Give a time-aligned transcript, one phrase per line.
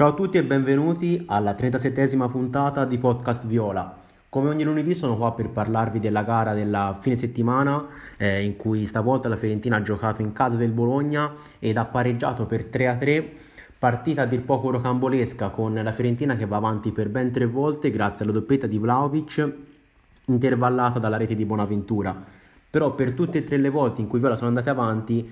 [0.00, 3.98] Ciao a tutti e benvenuti alla 37esima puntata di Podcast Viola.
[4.30, 8.86] Come ogni lunedì sono qua per parlarvi della gara della fine settimana eh, in cui
[8.86, 13.24] stavolta la Fiorentina ha giocato in casa del Bologna ed ha pareggiato per 3-3,
[13.78, 17.90] partita a dir poco rocambolesca con la Fiorentina che va avanti per ben tre volte
[17.90, 19.52] grazie alla doppietta di Vlaovic
[20.28, 22.16] intervallata dalla rete di Bonaventura.
[22.70, 25.30] Però per tutte e tre le volte in cui Viola sono andate avanti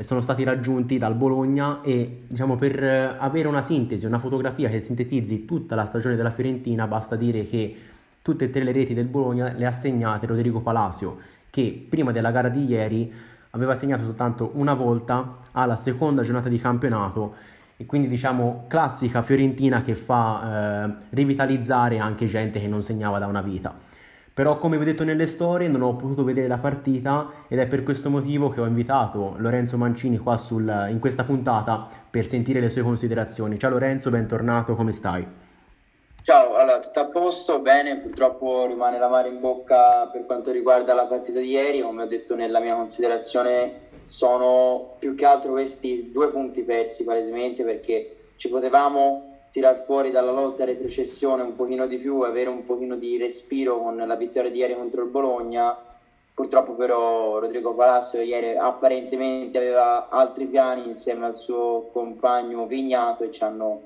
[0.00, 4.80] sono stati raggiunti dal Bologna e diciamo per eh, avere una sintesi, una fotografia che
[4.80, 7.76] sintetizzi tutta la stagione della Fiorentina basta dire che
[8.22, 11.18] tutte e tre le reti del Bologna le ha segnate Rodrigo Palacio
[11.50, 13.12] che prima della gara di ieri
[13.50, 17.34] aveva segnato soltanto una volta alla seconda giornata di campionato
[17.76, 23.26] e quindi diciamo classica Fiorentina che fa eh, rivitalizzare anche gente che non segnava da
[23.26, 23.74] una vita.
[24.34, 27.66] Però come vi ho detto nelle storie non ho potuto vedere la partita ed è
[27.66, 32.58] per questo motivo che ho invitato Lorenzo Mancini qua sul, in questa puntata per sentire
[32.58, 33.58] le sue considerazioni.
[33.58, 35.26] Ciao Lorenzo, bentornato, come stai?
[36.22, 40.94] Ciao, allora tutto a posto, bene, purtroppo rimane la mare in bocca per quanto riguarda
[40.94, 46.10] la partita di ieri, come ho detto nella mia considerazione sono più che altro questi
[46.10, 51.98] due punti persi palesemente perché ci potevamo tirar fuori dalla lotta retrocessione un pochino di
[51.98, 55.76] più, avere un pochino di respiro con la vittoria di ieri contro il Bologna.
[56.34, 63.30] Purtroppo però Rodrigo Palacio ieri apparentemente aveva altri piani insieme al suo compagno Vignato e
[63.30, 63.82] ci hanno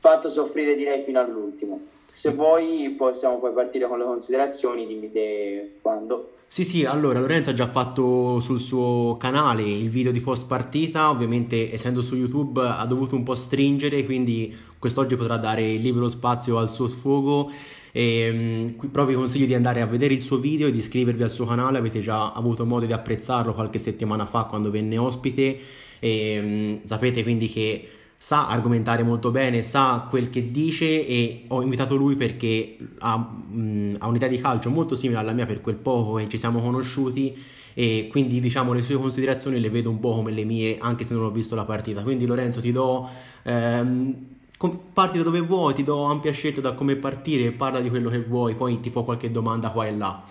[0.00, 1.80] fatto soffrire direi fino all'ultimo.
[2.12, 6.32] Se vuoi possiamo poi partire con le considerazioni, dimmi te quando.
[6.46, 11.08] Sì, sì, allora Lorenzo ha già fatto sul suo canale il video di post partita,
[11.08, 16.58] ovviamente essendo su YouTube ha dovuto un po' stringere, quindi quest'oggi potrà dare libero spazio
[16.58, 17.52] al suo sfogo.
[17.92, 21.22] E, qui però vi consiglio di andare a vedere il suo video e di iscrivervi
[21.22, 25.58] al suo canale, avete già avuto modo di apprezzarlo qualche settimana fa quando venne ospite
[26.00, 31.94] e sapete quindi che sa argomentare molto bene, sa quel che dice e ho invitato
[31.94, 36.14] lui perché ha, mh, ha un'idea di calcio molto simile alla mia per quel poco
[36.14, 37.36] che ci siamo conosciuti
[37.74, 41.14] e quindi diciamo le sue considerazioni le vedo un po' come le mie anche se
[41.14, 42.02] non ho visto la partita.
[42.02, 43.08] Quindi Lorenzo ti do...
[43.44, 44.30] Ehm,
[44.70, 48.20] parti da dove vuoi, ti do ampia scelta da come partire, parla di quello che
[48.20, 50.22] vuoi, poi ti fa qualche domanda qua e là.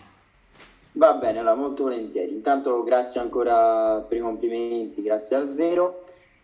[0.94, 2.34] Va bene, allora molto volentieri.
[2.34, 6.04] Intanto grazie ancora per i complimenti, grazie davvero.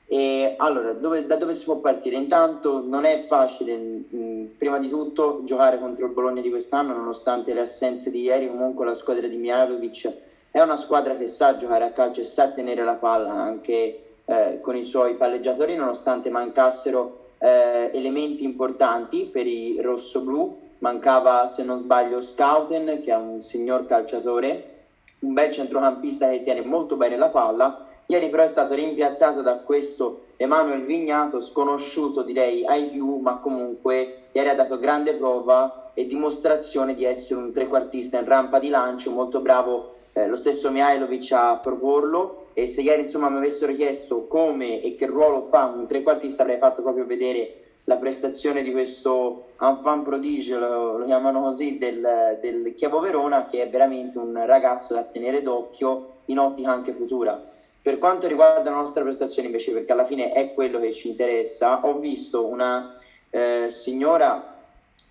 [0.09, 2.15] E allora, dove, da dove si può partire?
[2.15, 7.53] Intanto non è facile, mh, prima di tutto, giocare contro il Bologna di quest'anno, nonostante
[7.53, 10.13] le assenze di ieri, comunque la squadra di Mihailovic
[10.49, 14.59] è una squadra che sa giocare a calcio e sa tenere la palla anche eh,
[14.61, 20.65] con i suoi palleggiatori, nonostante mancassero eh, elementi importanti per i rossoblù.
[20.79, 24.75] Mancava, se non sbaglio, Scouten, che è un signor calciatore,
[25.19, 29.57] un bel centrocampista che tiene molto bene la palla Ieri però è stato rimpiazzato da
[29.57, 36.05] questo Emanuel Vignato, sconosciuto direi ai più, ma comunque ieri ha dato grande prova e
[36.05, 41.33] dimostrazione di essere un trequartista in rampa di lancio, molto bravo eh, lo stesso Mihailovic
[41.33, 45.85] a proporlo e se ieri insomma mi avessero chiesto come e che ruolo fa un
[45.85, 51.78] trequartista avrei fatto proprio vedere la prestazione di questo enfant prodigio, lo, lo chiamano così,
[51.78, 56.94] del, del Chievo Verona, che è veramente un ragazzo da tenere d'occhio in ottica anche
[56.94, 57.40] futura.
[57.79, 61.85] Per quanto riguarda la nostra prestazione invece, perché alla fine è quello che ci interessa,
[61.85, 64.56] ho visto una eh, signora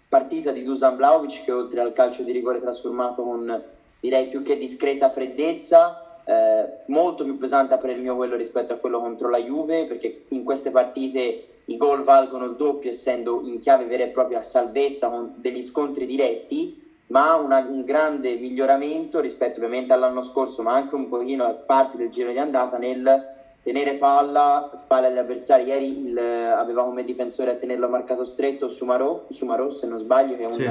[0.08, 3.62] partita di Dusan Vlaovic che oltre al calcio di rigore trasformato con
[4.00, 8.76] direi più che discreta freddezza, eh, molto più pesante per il mio quello rispetto a
[8.76, 13.58] quello contro la Juve, perché in queste partite i gol valgono il doppio essendo in
[13.58, 19.56] chiave vera e propria salvezza con degli scontri diretti ma una, un grande miglioramento rispetto
[19.56, 23.94] ovviamente all'anno scorso, ma anche un pochino a parte del giro di andata nel tenere
[23.94, 25.64] palla, spalle agli avversari.
[25.64, 30.42] Ieri il, aveva come difensore a tenerlo marcato stretto Sumarò, Sumarò se non sbaglio, che
[30.42, 30.70] è un sì.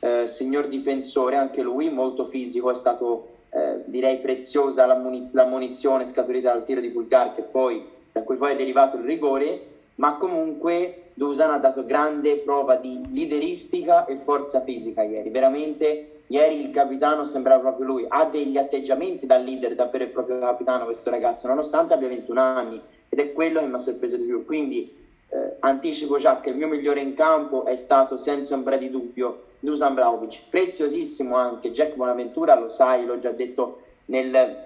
[0.00, 5.46] eh, signor difensore, anche lui molto fisico, è stato eh, direi preziosa la, muni- la
[5.46, 9.66] munizione scaturita dal tiro di Bulgar, che poi, da cui poi è derivato il rigore,
[9.94, 15.30] ma comunque Dusan ha dato grande prova di lideristica e forza fisica ieri.
[15.30, 18.04] Veramente, ieri il capitano sembrava proprio lui.
[18.06, 22.38] Ha degli atteggiamenti da leader, da vero e proprio capitano questo ragazzo, nonostante abbia 21
[22.38, 22.78] anni.
[23.08, 24.44] Ed è quello che mi ha sorpreso di più.
[24.44, 28.90] Quindi eh, anticipo già che il mio migliore in campo è stato senza ombra di
[28.90, 30.42] dubbio Dusan Vlaovic.
[30.48, 34.64] Preziosissimo anche Jack Bonaventura, lo sai, l'ho già detto nel,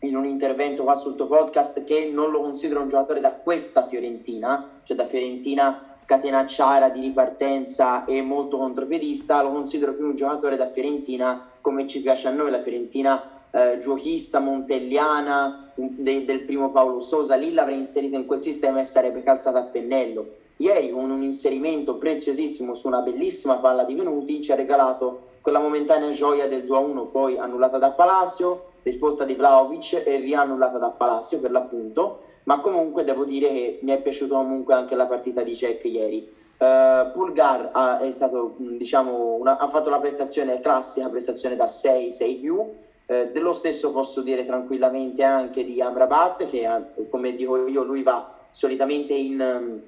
[0.00, 3.86] in un intervento qua sul tuo podcast, che non lo considero un giocatore da questa
[3.86, 10.56] Fiorentina, cioè da Fiorentina catenacciara di ripartenza e molto contropiedista, lo considero più un giocatore
[10.56, 16.70] da Fiorentina come ci piace a noi, la Fiorentina eh, giochista montelliana de, del primo
[16.70, 20.26] Paolo Sosa, lì l'avrei inserito in quel sistema e sarebbe calzato a pennello.
[20.56, 25.60] Ieri con un inserimento preziosissimo su una bellissima palla di Venuti ci ha regalato quella
[25.60, 31.38] momentanea gioia del 2-1 poi annullata da Palacio, risposta di Vlaovic e riannullata da Palacio
[31.38, 35.52] per l'appunto, ma comunque devo dire che mi è piaciuta comunque anche la partita di
[35.52, 36.36] Jack ieri.
[36.58, 42.34] Uh, Pulgar ha, stato, diciamo, una, ha, fatto la prestazione classica, prestazione da 6, 6
[42.36, 42.68] più.
[43.08, 46.68] Uh, dello stesso posso dire tranquillamente anche di Amrabat, che
[47.08, 49.80] come dico io, lui va solitamente in.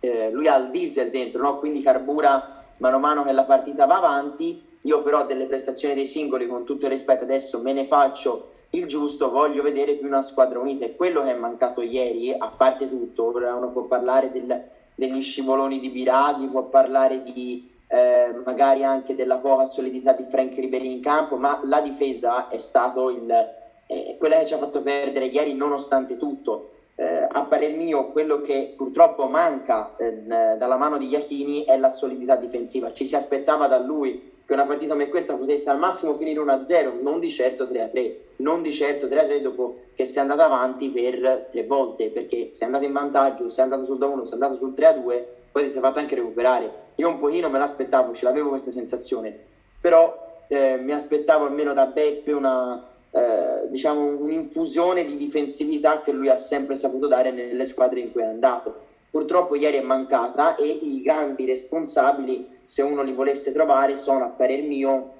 [0.00, 1.58] Uh, lui ha il diesel dentro, no?
[1.58, 4.70] quindi carbura mano a mano che la partita va avanti.
[4.82, 8.86] Io però delle prestazioni dei singoli, con tutto il rispetto, adesso me ne faccio il
[8.86, 10.84] giusto, voglio vedere più una squadra unita.
[10.84, 15.22] E quello che è mancato ieri, a parte tutto, ora uno può parlare del degli
[15.22, 20.94] scivoloni di Biraghi, può parlare di eh, magari anche della poca solidità di Frank Ribery
[20.94, 23.30] in campo, ma la difesa è stato il,
[23.86, 26.70] eh, quella che ci ha fatto perdere ieri nonostante tutto.
[26.94, 31.90] Eh, a parer mio quello che purtroppo manca eh, dalla mano di Iachini è la
[31.90, 32.94] solidità difensiva.
[32.94, 37.02] Ci si aspettava da lui che una partita come questa potesse al massimo finire 1-0,
[37.02, 41.48] non di certo 3-3, non di certo 3-3 dopo che si è andato avanti per
[41.50, 44.34] tre volte, perché se è andato in vantaggio, se è andato sul 2-1, se è
[44.34, 46.70] andato sul 3-2, poi si è fatto anche recuperare.
[46.96, 49.36] Io un pochino me l'aspettavo, ce l'avevo questa sensazione,
[49.80, 56.28] però eh, mi aspettavo almeno da Beppe una, eh, diciamo, un'infusione di difensività che lui
[56.28, 60.66] ha sempre saputo dare nelle squadre in cui è andato purtroppo ieri è mancata e
[60.66, 65.12] i grandi responsabili, se uno li volesse trovare, sono a parer mio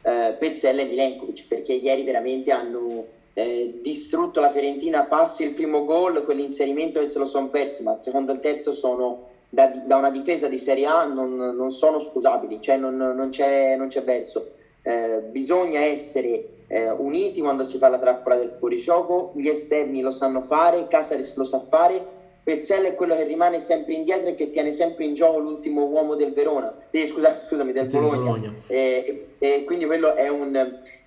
[0.00, 3.04] eh, Pezzella e Milenkovic, perché ieri veramente hanno
[3.34, 7.92] eh, distrutto la Fiorentina, passi il primo gol, quell'inserimento e se lo sono persi, ma
[7.92, 11.70] il secondo e il terzo sono da, da, una difesa di Serie A non, non
[11.70, 14.50] sono scusabili, cioè non, non, c'è, non c'è, verso.
[14.82, 20.10] Eh, bisogna essere eh, uniti quando si fa la trappola del fuorigioco, gli esterni lo
[20.10, 24.50] sanno fare, Casares lo sa fare, Pezzella è quello che rimane sempre indietro e che
[24.50, 28.18] tiene sempre in gioco l'ultimo uomo del Verona, eh, scusa, scusami, del Bologna.
[28.18, 28.54] Bologna.
[28.66, 30.54] Eh, eh, quindi quello è un,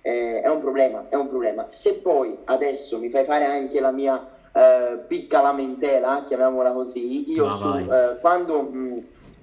[0.02, 1.66] eh, è un, problema, è un problema.
[1.68, 7.46] Se poi adesso mi fai fare anche la mia eh, picca lamentela, chiamiamola così, io
[7.46, 9.02] ah, su, eh, quando mh,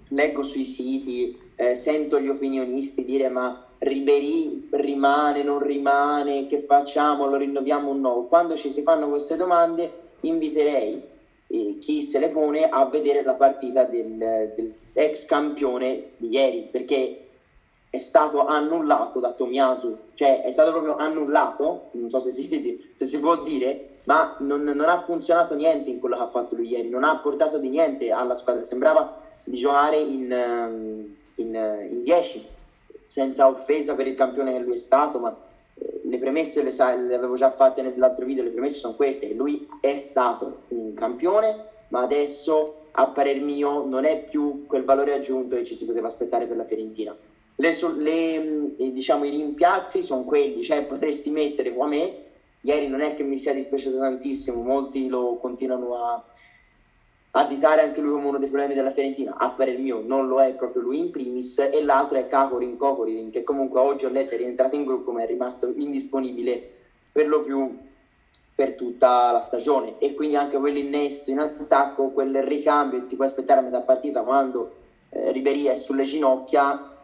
[0.09, 7.38] leggo sui siti, sento gli opinionisti dire ma Ribery rimane, non rimane, che facciamo, lo
[7.38, 8.25] rinnoviamo o no?
[8.27, 9.89] Quando ci si fanno queste domande
[10.21, 11.01] inviterei
[11.47, 16.67] eh, chi se le pone a vedere la partita del, del ex campione di ieri
[16.71, 17.19] perché
[17.89, 23.06] è stato annullato da Tomiasu, cioè è stato proprio annullato, non so se si, se
[23.06, 26.69] si può dire, ma non, non, ha funzionato niente in quello che ha fatto lui
[26.69, 31.05] ieri, non ha portato di niente alla squadra, sembrava di giocare in
[32.03, 32.47] 10,
[33.07, 35.35] senza offesa per il campione che lui è stato, ma
[36.03, 39.67] le premesse le, sa, le avevo già fatte nell'altro video, le premesse sono queste, lui
[39.81, 45.55] è stato un campione, ma adesso a parer mio non è più quel valore aggiunto
[45.55, 47.15] che ci si poteva aspettare per la Fiorentina.
[47.57, 52.23] Le, le, mm, diciamo, I rimpiazzi sono quelli, cioè potresti mettere me,
[52.65, 56.23] ieri non è che mi sia dispiaciuto tantissimo, molti lo continuano a,
[57.38, 60.53] additare anche lui come uno dei problemi della Fiorentina, a parer mio non lo è
[60.53, 64.38] proprio lui in primis, e l'altro è Cacorin Cocorin, che comunque oggi ho letto è
[64.38, 66.71] rientrato in gruppo ma è rimasto indisponibile
[67.12, 67.77] per lo più
[68.56, 70.00] per tutta la stagione.
[70.00, 74.75] E quindi anche quell'innesto in attacco, quel ricambio ti puoi aspettare a metà partita quando
[75.09, 77.00] eh, Ribery è sulle ginocchia,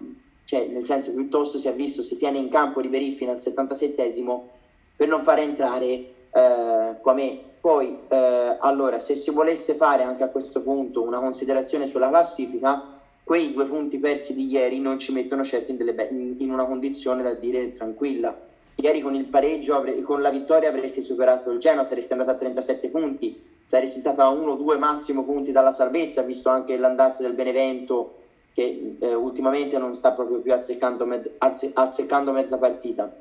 [0.46, 4.60] cioè nel senso piuttosto si è visto, si tiene in campo Ribery fino al 77esimo
[5.01, 10.27] per non far entrare eh, Quame poi, eh, allora, se si volesse fare anche a
[10.27, 15.43] questo punto una considerazione sulla classifica, quei due punti persi di ieri non ci mettono
[15.43, 18.31] certo in, be- in una condizione da dire tranquilla.
[18.75, 22.36] Ieri con il pareggio, avre- con la vittoria avresti superato il Genoa, saresti andato a
[22.36, 28.12] 37 punti, saresti stato a 1-2 massimo punti dalla salvezza, visto anche l'andazzo del Benevento
[28.53, 33.12] che eh, ultimamente non sta proprio più azzeccando, mezza, azze- azzeccando mezza partita.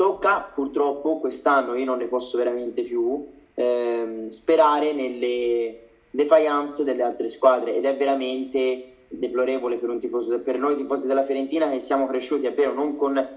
[0.00, 7.28] Tocca purtroppo quest'anno, io non ne posso veramente più, ehm, sperare nelle defiance delle altre
[7.28, 12.46] squadre ed è veramente deplorevole per, tifoso, per noi tifosi della Fiorentina che siamo cresciuti,
[12.46, 13.28] è vero, non con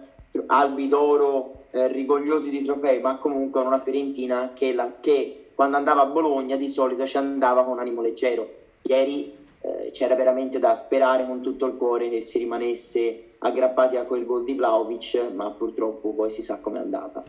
[0.45, 5.75] albi d'oro eh, rigogliosi di trofei, ma comunque con una Fiorentina che, la, che, quando
[5.75, 8.49] andava a Bologna di solito ci andava con animo leggero.
[8.83, 14.05] Ieri eh, c'era veramente da sperare con tutto il cuore che si rimanesse aggrappati a
[14.05, 17.23] quel gol di Vlaovic, ma purtroppo poi si sa com'è andata.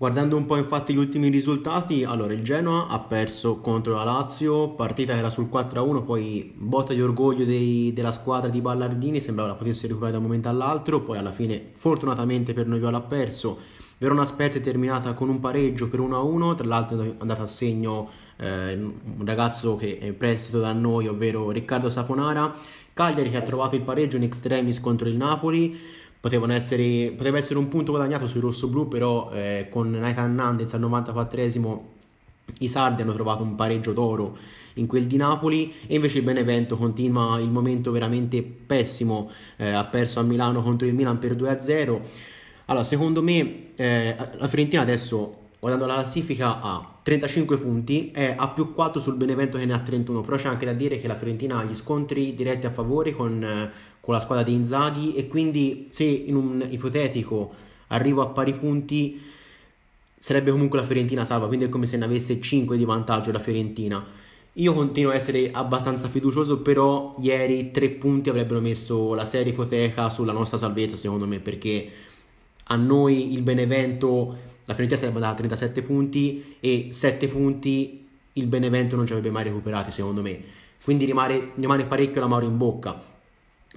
[0.00, 4.70] Guardando un po' infatti gli ultimi risultati, allora il Genoa ha perso contro la Lazio,
[4.70, 9.56] partita era sul 4-1, poi botta di orgoglio dei, della squadra di Ballardini, sembrava la
[9.56, 13.58] potesse recuperare da un momento all'altro, poi alla fine fortunatamente per noi Viola ha perso.
[13.98, 18.08] Verona Spezia è terminata con un pareggio per 1-1, tra l'altro è andata a segno
[18.38, 22.50] eh, un ragazzo che è in prestito da noi, ovvero Riccardo Saponara.
[23.00, 25.98] Cagliari che ha trovato il pareggio in extremis contro il Napoli.
[26.20, 31.78] Essere, poteva essere un punto guadagnato sui rossoblù, però eh, con Nathan Nandez al 94esimo
[32.58, 34.36] i sardi hanno trovato un pareggio d'oro
[34.74, 39.84] in quel di Napoli e invece il Benevento continua il momento veramente pessimo, eh, ha
[39.84, 42.00] perso a Milano contro il Milan per 2-0.
[42.66, 48.48] Allora, secondo me eh, la Fiorentina adesso guardando la classifica ha 35 punti, è a
[48.50, 51.16] più 4 sul Benevento che ne ha 31, però c'è anche da dire che la
[51.16, 55.26] Fiorentina ha gli scontri diretti a favore con, eh, con la squadra di Inzaghi e
[55.26, 57.52] quindi se in un ipotetico
[57.88, 59.20] arrivo a pari punti
[60.16, 63.40] sarebbe comunque la Fiorentina salva, quindi è come se ne avesse 5 di vantaggio la
[63.40, 64.06] Fiorentina.
[64.54, 70.10] Io continuo a essere abbastanza fiducioso, però ieri 3 punti avrebbero messo la serie ipoteca
[70.10, 71.90] sulla nostra salvezza, secondo me, perché
[72.64, 78.46] a noi il Benevento, la Fiorentina sarebbe andata a 37 punti e 7 punti il
[78.46, 80.40] Benevento non ci avrebbe mai recuperati, secondo me.
[80.84, 83.02] Quindi rimane, rimane parecchio la mano in bocca.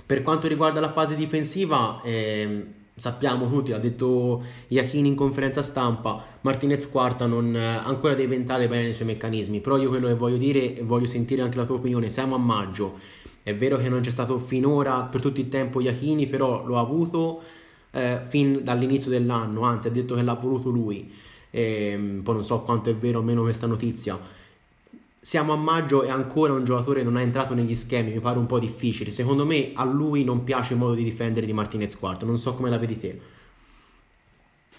[0.06, 6.24] Per quanto riguarda la fase difensiva, eh, sappiamo tutti, ha detto Iachini in conferenza stampa,
[6.42, 10.14] Martinez Quarta non, eh, ancora deve entrare bene nei suoi meccanismi, però io quello che
[10.14, 13.00] voglio dire e voglio sentire anche la tua opinione, siamo a maggio,
[13.42, 16.82] è vero che non c'è stato finora per tutto il tempo Iachini, però lo ha
[16.82, 17.42] avuto
[17.94, 21.14] eh, fin dall'inizio dell'anno, anzi ha detto che l'ha voluto lui,
[21.50, 24.20] e, ehm, poi non so quanto è vero o meno questa notizia,
[25.24, 28.46] siamo a maggio e ancora un giocatore non è entrato negli schemi, mi pare un
[28.46, 29.10] po' difficile.
[29.10, 32.56] Secondo me a lui non piace il modo di difendere di Martinez Quarto, non so
[32.56, 33.20] come la vedi te.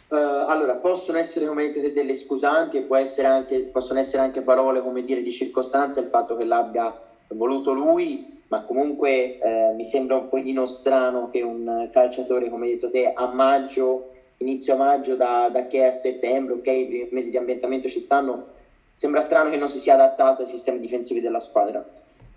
[0.08, 0.16] Uh,
[0.46, 5.22] allora, possono essere dite delle scusanti e essere anche, possono essere anche parole come dire
[5.22, 6.94] di circostanza il fatto che l'abbia
[7.28, 12.74] voluto lui, ma comunque eh, mi sembra un pochino strano che un calciatore, come hai
[12.74, 17.36] detto te, a maggio, inizio maggio, da, da che a settembre, ok, i mesi di
[17.36, 18.46] ambientamento ci stanno,
[18.94, 21.84] sembra strano che non si sia adattato ai sistemi difensivi della squadra.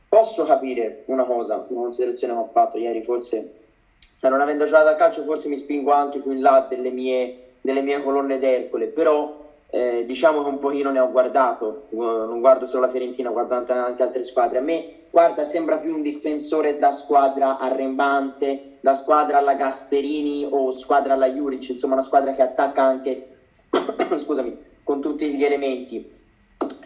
[0.09, 3.51] Posso capire una cosa, una considerazione che ho fatto ieri, forse
[4.11, 7.57] se non avendo giocato a calcio forse mi spingo anche più in là delle mie,
[7.61, 12.65] delle mie colonne d'Ercole, però eh, diciamo che un pochino ne ho guardato, non guardo
[12.65, 14.57] solo la Fiorentina, guardo anche altre squadre.
[14.57, 20.71] A me, guarda, sembra più un difensore da squadra arrembante, da squadra alla Gasperini o
[20.71, 23.27] squadra alla Juric, insomma una squadra che attacca anche,
[24.17, 26.09] scusami, con tutti gli elementi.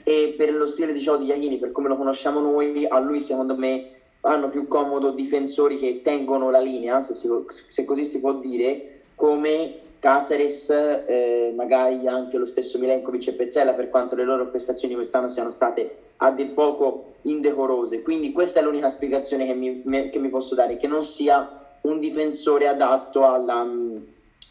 [0.04, 3.56] E per lo stile diciamo, di Iachini, per come lo conosciamo noi, a lui secondo
[3.56, 7.28] me hanno più comodo difensori che tengono la linea, se, si,
[7.68, 13.74] se così si può dire, come Caceres, eh, magari anche lo stesso Milenkovic e Pezzella,
[13.74, 18.02] per quanto le loro prestazioni quest'anno siano state a dir poco indecorose.
[18.02, 21.48] Quindi questa è l'unica spiegazione che mi, me, che mi posso dare, che non sia
[21.82, 23.64] un difensore adatto alla,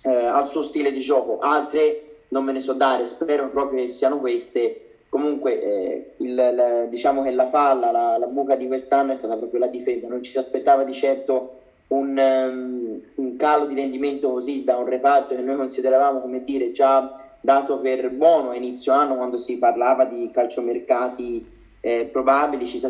[0.02, 1.40] eh, al suo stile di gioco.
[1.40, 6.84] Altre non me ne so dare, spero proprio che siano queste comunque eh, il, la,
[6.84, 10.22] diciamo che la falla, la, la, buca di quest'anno è stata proprio la difesa, non
[10.22, 12.79] ci si aspettava di certo un, um,
[13.16, 17.78] un, calo di rendimento così da un reparto che noi consideravamo come dire già dato
[17.78, 22.80] per buono a inizio anno quando si parlava di calciomercati eh, probabili, ci,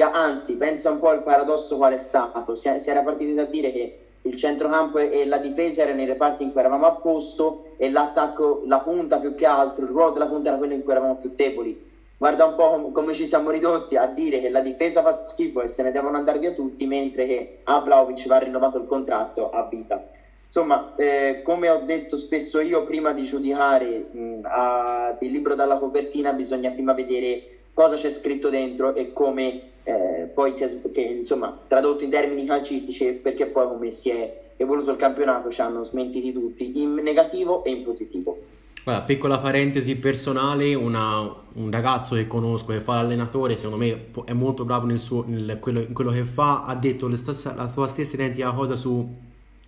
[0.00, 3.72] anzi pensa un po' al paradosso qual è stato, si, si era partiti da dire
[3.72, 7.90] che il centrocampo e la difesa erano i reparti in cui eravamo a posto e
[7.90, 11.16] l'attacco, la punta più che altro, il ruolo della punta era quello in cui eravamo
[11.16, 11.90] più deboli.
[12.22, 15.66] Guarda un po' come ci siamo ridotti a dire che la difesa fa schifo e
[15.66, 19.66] se ne devono andare via tutti, mentre che a Vlaovic va rinnovato il contratto a
[19.68, 20.06] vita.
[20.46, 25.78] Insomma, eh, come ho detto spesso io, prima di giudicare mh, a, il libro dalla
[25.78, 27.42] copertina bisogna prima vedere
[27.74, 32.44] cosa c'è scritto dentro e come eh, poi si è, che, insomma, tradotto in termini
[32.44, 37.64] calcistici, perché poi come si è evoluto il campionato ci hanno smentiti tutti in negativo
[37.64, 38.38] e in positivo.
[38.84, 44.32] Guarda, piccola parentesi personale, una, un ragazzo che conosco che fa l'allenatore, secondo me è
[44.32, 47.86] molto bravo nel suo, nel, quello, in quello che fa, ha detto stessa, la sua
[47.86, 49.08] stessa identica cosa su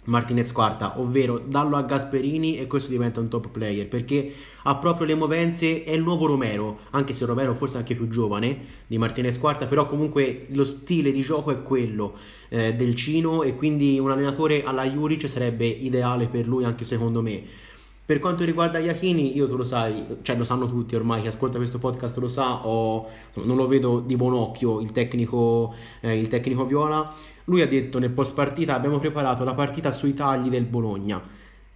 [0.07, 4.33] Martinez quarta, ovvero dallo a Gasperini e questo diventa un top player perché
[4.65, 8.09] ha proprio le movenze, è il nuovo Romero, anche se Romero forse è anche più
[8.09, 12.15] giovane di Martinez quarta, però comunque lo stile di gioco è quello
[12.49, 17.23] eh, del Cino e quindi un allenatore alla Juric sarebbe ideale per lui anche secondo
[17.23, 17.73] me.
[18.07, 21.57] Per quanto riguarda Iachini, io tu lo sai, cioè lo sanno tutti ormai, chi ascolta
[21.57, 26.29] questo podcast lo sa, o non lo vedo di buon occhio il tecnico, eh, il
[26.29, 27.11] tecnico Viola.
[27.45, 31.19] Lui ha detto nel post partita abbiamo preparato la partita sui tagli del Bologna.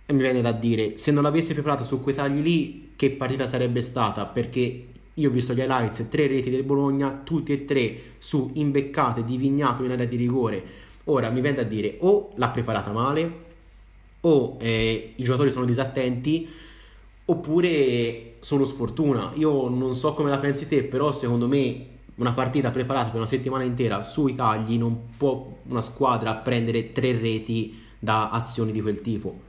[0.04, 3.46] E mi viene da dire, se non l'avesse preparata su quei tagli lì, che partita
[3.46, 4.26] sarebbe stata?
[4.26, 9.24] Perché io ho visto gli highlights, tre reti del Bologna, tutti e tre su imbeccate
[9.24, 10.62] di Vignato in area di rigore.
[11.04, 13.46] Ora mi viene da dire, o l'ha preparata male,
[14.22, 16.48] o eh, i giocatori sono disattenti
[17.24, 19.32] oppure solo sfortuna.
[19.34, 23.26] Io non so come la pensi te, però secondo me una partita preparata per una
[23.26, 29.00] settimana intera sui tagli non può una squadra prendere tre reti da azioni di quel
[29.00, 29.46] tipo.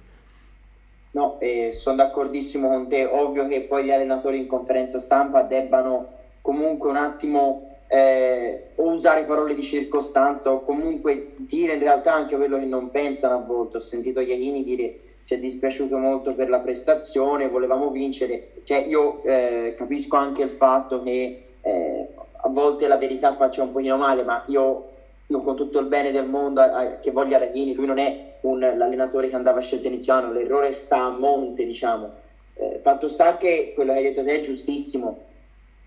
[1.12, 3.06] No, eh, sono d'accordissimo con te.
[3.06, 6.08] Ovvio che poi gli allenatori in conferenza stampa debbano
[6.42, 12.36] comunque un attimo eh, o usare parole di circostanza o comunque dire in realtà anche
[12.36, 13.78] quello che non pensano a volte.
[13.78, 18.62] Ho sentito Iachini dire ci è dispiaciuto molto per la prestazione, volevamo vincere.
[18.64, 22.08] Cioè, io eh, capisco anche il fatto che eh,
[22.42, 24.90] a volte la verità faccia un pochino male, ma io,
[25.28, 28.38] io con tutto il bene del mondo eh, che voglio a Raghini, lui non è
[28.42, 32.10] un, l'allenatore che andava a scelta iniziale, l'errore sta a monte, diciamo.
[32.56, 35.28] Eh, fatto sta che quello che hai detto te è giustissimo.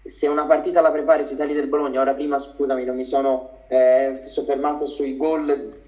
[0.04, 3.50] Se una partita la prepari sui tagli del Bologna, ora prima scusami, non mi sono
[3.68, 5.80] eh, soffermato sui gol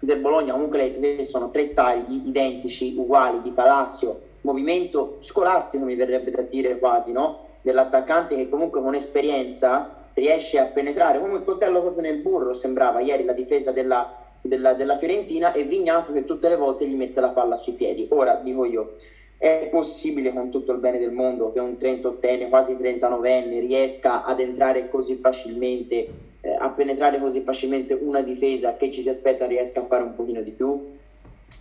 [0.00, 6.42] del Bologna, comunque sono tre tagli identici, uguali, di Palacio, movimento scolastico mi verrebbe da
[6.42, 7.52] dire quasi, no?
[7.62, 13.00] dell'attaccante che comunque con esperienza riesce a penetrare come il coltello proprio nel burro, sembrava
[13.00, 17.20] ieri la difesa della, della, della Fiorentina e Vignato che tutte le volte gli mette
[17.20, 18.06] la palla sui piedi.
[18.10, 18.94] Ora dico io,
[19.36, 24.40] è possibile con tutto il bene del mondo che un 38enne, quasi 39enne, riesca ad
[24.40, 26.08] entrare così facilmente,
[26.40, 30.14] eh, a penetrare così facilmente una difesa che ci si aspetta riesca a fare un
[30.14, 30.92] pochino di più?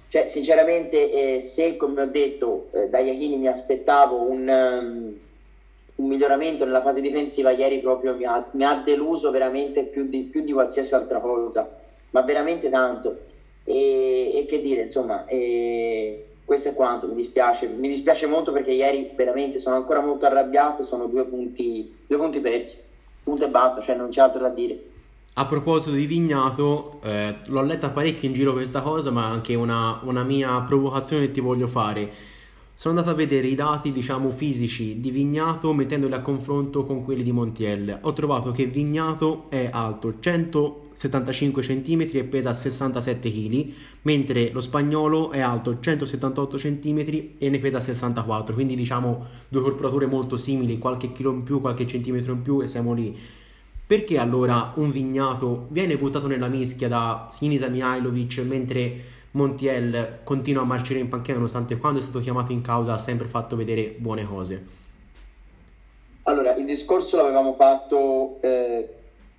[0.08, 5.18] Cioè, sinceramente, eh, se come ho detto eh, da Iachini mi aspettavo un, um,
[5.96, 10.22] un, miglioramento nella fase difensiva, ieri proprio mi ha, mi ha deluso veramente più di,
[10.22, 11.68] più di, qualsiasi altra cosa,
[12.12, 13.22] ma veramente tanto.
[13.64, 17.68] E, e che dire, insomma, e questo è quanto, mi dispiace.
[17.68, 22.40] Mi dispiace molto perché ieri veramente sono ancora molto arrabbiato, sono due punti, due punti
[22.40, 22.78] persi,
[23.24, 24.92] punto e basta, cioè non c'è altro da dire.
[25.36, 30.00] A proposito di Vignato, eh, l'ho letta parecchio in giro questa cosa, ma anche una,
[30.04, 32.32] una mia provocazione che ti voglio fare.
[32.84, 37.24] Sono andato a vedere i dati, diciamo, fisici di Vignato mettendoli a confronto con quelli
[37.24, 38.00] di Montiel.
[38.02, 43.72] Ho trovato che Vignato è alto 175 cm e pesa 67 kg,
[44.02, 46.98] mentre lo spagnolo è alto 178 cm
[47.38, 51.88] e ne pesa 64, quindi diciamo due corporature molto simili, qualche chilo in più, qualche
[51.88, 53.18] centimetro in più e siamo lì
[53.86, 60.66] perché allora un vignato viene buttato nella mischia da Sinisa Mihailovic mentre Montiel continua a
[60.66, 64.26] marcire in panchina nonostante quando è stato chiamato in causa ha sempre fatto vedere buone
[64.26, 64.82] cose?
[66.24, 68.88] Allora, il discorso l'avevamo fatto eh,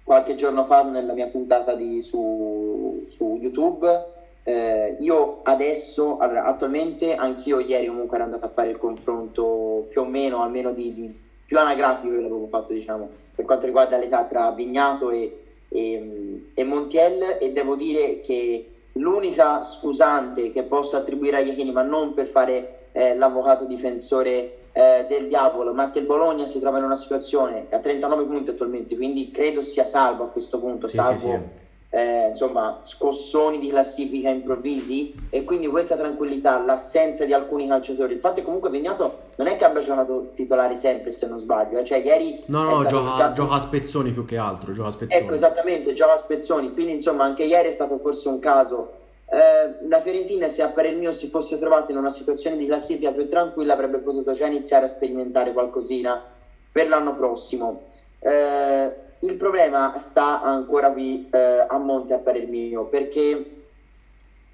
[0.03, 4.13] qualche giorno fa nella mia puntata di, su, su, YouTube.
[4.43, 10.03] Eh, io adesso, allora, attualmente, anch'io ieri comunque ero andato a fare il confronto più
[10.03, 14.25] o meno, almeno di, di più anagrafico che l'avevo fatto, diciamo, per quanto riguarda l'età
[14.25, 21.37] tra Vignato e, e, e Montiel e devo dire che l'unica scusante che posso attribuire
[21.37, 26.07] a Iachini, ma non per fare eh, l'avvocato difensore eh, del diavolo, ma che il
[26.07, 30.29] Bologna si trova in una situazione a 39 punti attualmente, quindi credo sia salvo a
[30.29, 31.64] questo punto, sì, salvo sì, sì
[31.95, 38.15] eh, insomma, scossoni di classifica improvvisi e quindi questa tranquillità, l'assenza di alcuni calciatori.
[38.15, 41.79] Il fatto è comunque Vignato non è che abbia giocato titolari sempre, se non sbaglio,
[41.79, 41.85] eh.
[41.85, 43.33] cioè ieri No, no, gioca, giocato...
[43.35, 45.23] gioca, a spezzoni più che altro, gioca a spezzoni.
[45.23, 49.87] Ecco, esattamente, gioca a spezzoni, quindi insomma anche ieri è stato forse un caso eh,
[49.87, 53.29] la Fiorentina, se a parer mio si fosse trovata in una situazione di classifica più
[53.29, 56.21] tranquilla, avrebbe potuto già iniziare a sperimentare qualcosina
[56.73, 57.83] per l'anno prossimo.
[58.19, 63.63] Eh, il problema sta ancora qui eh, a monte a parer mio, perché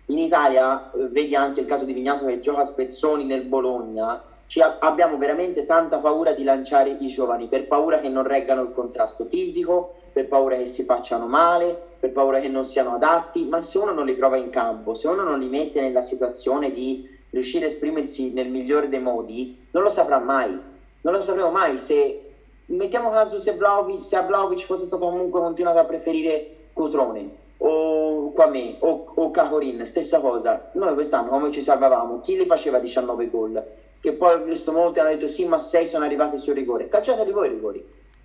[0.06, 4.22] in Italia, eh, vedi anche il caso di Vignato che gioca a spezzoni nel Bologna,
[4.60, 8.72] a- abbiamo veramente tanta paura di lanciare i giovani, per paura che non reggano il
[8.72, 13.58] contrasto fisico, per paura che si facciano male, per paura che non siano adatti, ma
[13.58, 17.08] se uno non li prova in campo, se uno non li mette nella situazione di
[17.30, 20.68] riuscire a esprimersi nel migliore dei modi, non lo saprà mai.
[21.02, 22.29] Non lo sapremo mai se
[22.70, 28.32] mettiamo caso se, Vlaovic, se a Vlaovic fosse stato comunque continuato a preferire Cotrone o
[28.32, 30.70] Quame o, o Cacorin, stessa cosa.
[30.72, 32.20] Noi quest'anno come ci salvavamo?
[32.20, 33.62] Chi li faceva 19 gol?
[34.00, 36.88] Che poi ho visto molti hanno detto sì, ma 6 sono arrivati sul rigore.
[36.88, 37.84] Calciateli voi i rigori.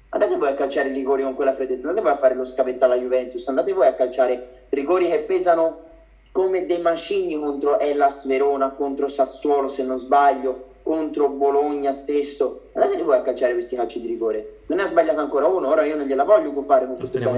[0.10, 2.86] Andate voi a calciare i rigori con quella freddezza, andate voi a fare lo scavetto
[2.86, 5.79] alla Juventus, andate voi a calciare rigori che pesano
[6.31, 12.69] come dei macigni contro Ellas Verona, contro Sassuolo se non sbaglio, contro Bologna stesso.
[12.74, 14.60] Andate voi a calciare questi calci di rigore.
[14.67, 17.36] Non ne ha sbagliato ancora uno, ora io non gliela voglio fare con questo no.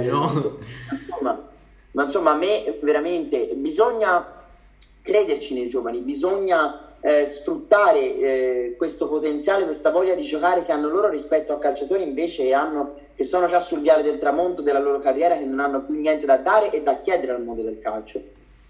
[0.92, 1.50] Insomma,
[1.92, 4.34] ma insomma, a me veramente bisogna
[5.02, 10.90] crederci nei giovani, bisogna eh, sfruttare eh, questo potenziale, questa voglia di giocare che hanno
[10.90, 15.00] loro rispetto a calciatori invece hanno, che sono già sul viale del tramonto della loro
[15.00, 18.22] carriera, che non hanno più niente da dare e da chiedere al mondo del calcio.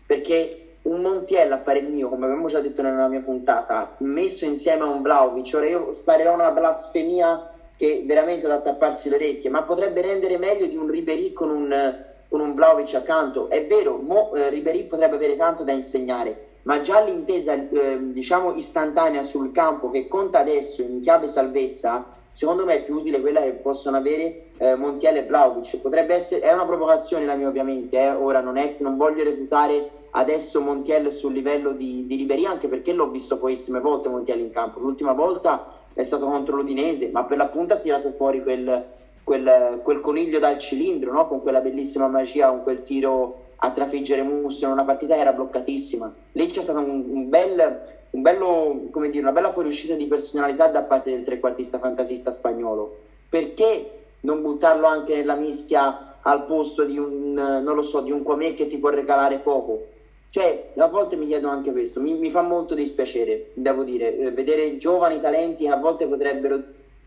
[0.06, 4.84] Perché un Montiel a parer mio, come abbiamo già detto nella mia puntata, messo insieme
[4.84, 9.64] a un Vlaovic, ora io sparerò una blasfemia che veramente da tapparsi le orecchie, ma
[9.64, 11.96] potrebbe rendere meglio di un Ribery con un,
[12.30, 13.50] con un Vlaovic accanto.
[13.50, 18.54] È vero, mo, eh, Ribery potrebbe avere tanto da insegnare, ma già l'intesa eh, diciamo
[18.54, 23.42] istantanea sul campo che conta adesso in chiave salvezza, secondo me è più utile quella
[23.42, 25.78] che possono avere eh, Montiel e Vlaovic.
[25.78, 28.12] Potrebbe essere, è una provocazione la mia ovviamente, eh.
[28.12, 32.92] ora non, è, non voglio reputare adesso Montiel sul livello di, di Ribery, anche perché
[32.92, 34.80] l'ho visto pochissime volte Montiel in campo.
[34.80, 38.84] L'ultima volta è stato contro l'Udinese, ma per l'appunto ha tirato fuori quel,
[39.24, 41.28] quel, quel coniglio dal cilindro, no?
[41.28, 45.34] con quella bellissima magia, con quel tiro a trafiggere Musso in una partita che era
[45.34, 46.14] bloccatissima.
[46.32, 50.82] Lì c'è stata un, un, bel, un bello, dire, una bella fuoriuscita di personalità da
[50.82, 52.98] parte del trequartista fantasista spagnolo.
[53.30, 58.24] Perché non buttarlo anche nella mischia al posto di un, non lo so, di un
[58.24, 59.96] Quamè che ti può regalare poco?
[60.30, 64.32] Cioè, a volte mi chiedo anche questo, mi, mi fa molto dispiacere, devo dire, eh,
[64.32, 66.62] vedere giovani talenti che a volte potrebbero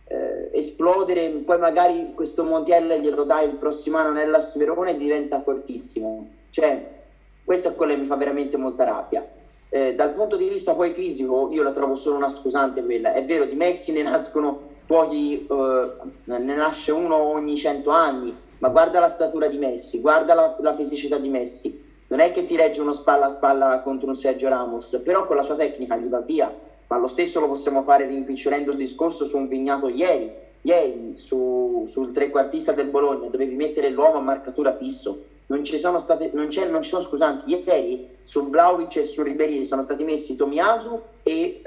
[0.06, 5.40] eh, esplodere, poi magari questo Montiel glielo dai il prossimo anno nella Sverone e diventa
[5.40, 6.28] fortissimo.
[6.50, 6.98] Cioè,
[7.44, 9.24] questo è quello che mi fa veramente molta rabbia.
[9.68, 13.12] Eh, dal punto di vista poi fisico, io la trovo solo una scusante quella.
[13.12, 15.90] È vero, di Messi ne nascono pochi, eh,
[16.24, 20.72] ne nasce uno ogni cento anni, ma guarda la statura di Messi, guarda la, la
[20.72, 21.79] fisicità di Messi
[22.10, 25.36] non è che ti regge uno spalla a spalla contro un Sergio Ramos, però con
[25.36, 26.52] la sua tecnica gli va via,
[26.88, 31.86] ma lo stesso lo possiamo fare rimpicciolendo il discorso su un vignato ieri, ieri su,
[31.88, 36.48] sul trequartista del Bologna dovevi mettere l'uomo a marcatura fisso, non ci sono state, non,
[36.70, 41.62] non ci sono scusanti, ieri su Vlaovic e su Ribéry sono stati messi Tomiasu e,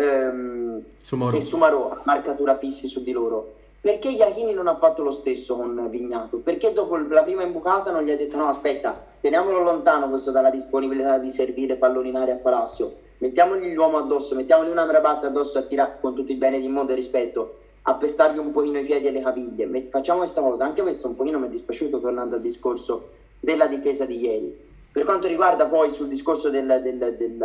[1.01, 1.35] Sumaro.
[1.37, 5.57] e Sumaro a marcatura fissi su di loro perché Iachini non ha fatto lo stesso
[5.57, 6.37] con Vignato?
[6.37, 10.49] Perché dopo la prima imbucata non gli ha detto no aspetta, teniamolo lontano questo dalla
[10.49, 15.97] disponibilità di servire palloni a Palacio, mettiamogli l'uomo addosso, mettiamogli una Mrabat addosso a tirare
[15.99, 19.11] con tutti i beni di mondo e rispetto, a pestargli un pochino i piedi e
[19.11, 19.87] le caviglie.
[19.89, 24.05] Facciamo questa cosa, anche questo un pochino mi è dispiaciuto tornando al discorso della difesa
[24.05, 24.57] di ieri.
[24.93, 27.37] Per quanto riguarda poi sul discorso del, del, del,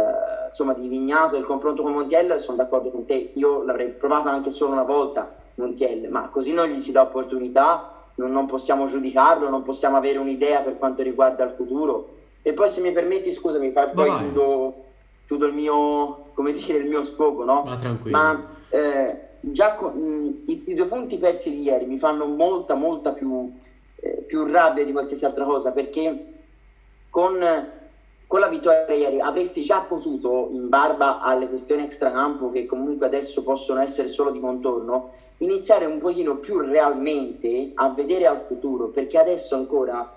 [0.46, 4.28] insomma, di Vignato e il confronto con Montiel, sono d'accordo con te, io l'avrei provato
[4.28, 8.86] anche solo una volta Montiel, ma così non gli si dà opportunità, non, non, possiamo
[8.86, 12.16] giudicarlo, non possiamo avere un'idea per quanto riguarda il futuro.
[12.42, 14.84] E poi se mi permetti, scusami, fa, poi chiudo,
[15.26, 17.62] chiudo, il mio, come dire, il mio sfogo, no?
[17.64, 18.16] Ma tranquillo.
[18.16, 22.74] Ma eh, già con, mh, i, i, due punti persi di ieri mi fanno molta,
[22.74, 23.52] molta più,
[23.96, 26.26] eh, più rabbia di qualsiasi altra cosa, perché
[27.10, 27.34] con
[28.28, 33.42] con la vittoria ieri avresti già potuto, in barba alle questioni extracampo che comunque adesso
[33.42, 39.16] possono essere solo di contorno, iniziare un pochino più realmente a vedere al futuro, perché
[39.18, 40.12] adesso ancora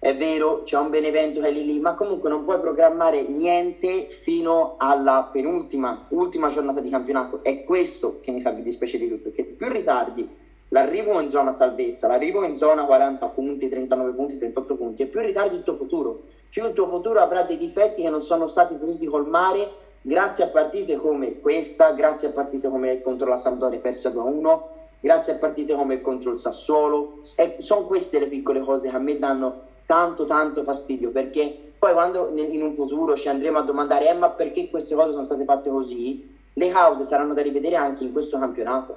[0.00, 4.08] è vero, c'è un Benevento che è lì lì, ma comunque non puoi programmare niente
[4.10, 7.44] fino alla penultima, ultima giornata di campionato.
[7.44, 10.28] È questo che mi fa dispiacere di tutto, perché più ritardi
[10.68, 15.20] l'arrivo in zona salvezza, l'arrivo in zona 40 punti, 39 punti, 38 punti, e più
[15.20, 16.22] ritardi il tuo futuro
[16.56, 20.46] più il tuo futuro avrà dei difetti che non sono stati potuti colmare grazie a
[20.46, 24.60] partite come questa, grazie a partite come contro la Sampdoria persa 2-1,
[25.00, 27.20] grazie a partite come contro il Sassuolo.
[27.36, 31.92] E sono queste le piccole cose che a me danno tanto tanto fastidio perché poi
[31.92, 35.44] quando in un futuro ci andremo a domandare eh, ma perché queste cose sono state
[35.44, 38.96] fatte così, le cause saranno da rivedere anche in questo campionato.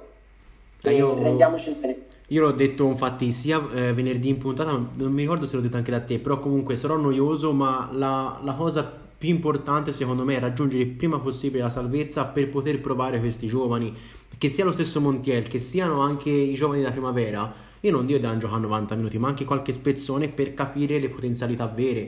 [0.82, 1.22] E io...
[1.22, 1.96] rendiamoci bene.
[2.28, 5.76] Io l'ho detto infatti sia eh, venerdì in puntata, non mi ricordo se l'ho detto
[5.76, 10.36] anche da te, però comunque sarò noioso, ma la, la cosa più importante secondo me
[10.36, 13.92] è raggiungere il prima possibile la salvezza per poter provare questi giovani,
[14.38, 18.18] che sia lo stesso Montiel, che siano anche i giovani della primavera, io non dico
[18.18, 22.00] devono giocare 90 minuti, ma anche qualche spezzone per capire le potenzialità vere.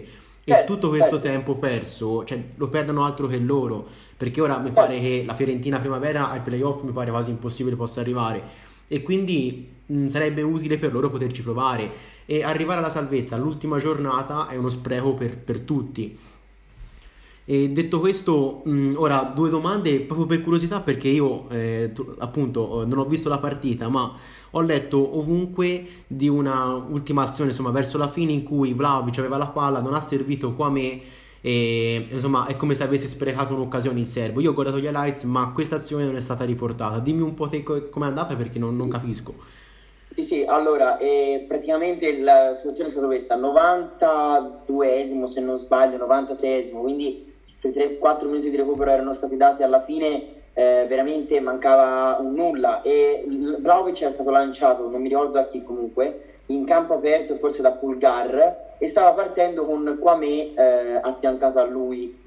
[0.45, 1.29] E certo, tutto questo certo.
[1.29, 3.87] tempo perso, cioè, lo perdono altro che loro,
[4.23, 7.99] perché ora mi pare che la Fiorentina primavera ai playoff mi pare quasi impossibile possa
[7.99, 8.41] arrivare
[8.87, 11.91] e quindi mh, sarebbe utile per loro poterci provare
[12.25, 16.17] e arrivare alla salvezza all'ultima giornata è uno spreco per, per tutti.
[17.45, 22.99] E detto questo, mh, ora due domande proprio per curiosità perché io eh, appunto non
[22.99, 24.17] ho visto la partita ma
[24.53, 29.37] ho letto ovunque di una ultima azione insomma verso la fine in cui Vlaovic aveva
[29.37, 34.07] la palla, non ha servito Quame e insomma è come se avesse sprecato un'occasione il
[34.07, 34.40] serbo.
[34.40, 37.00] Io ho guardato gli highlights, ma questa azione non è stata riportata.
[37.00, 39.35] Dimmi un po' te com'è andata perché non, non capisco.
[40.11, 46.81] Sì, sì, allora eh, praticamente la situazione è stata questa: 92esimo se non sbaglio, 93esimo,
[46.81, 50.40] quindi i 3-4 minuti di recupero erano stati dati alla fine.
[50.55, 53.24] Eh, veramente mancava nulla e
[53.59, 57.72] Vlaovic è stato lanciato, non mi ricordo da chi comunque, in campo aperto, forse da
[57.72, 62.20] Pulgar, e stava partendo con Kwame eh, affiancato a lui.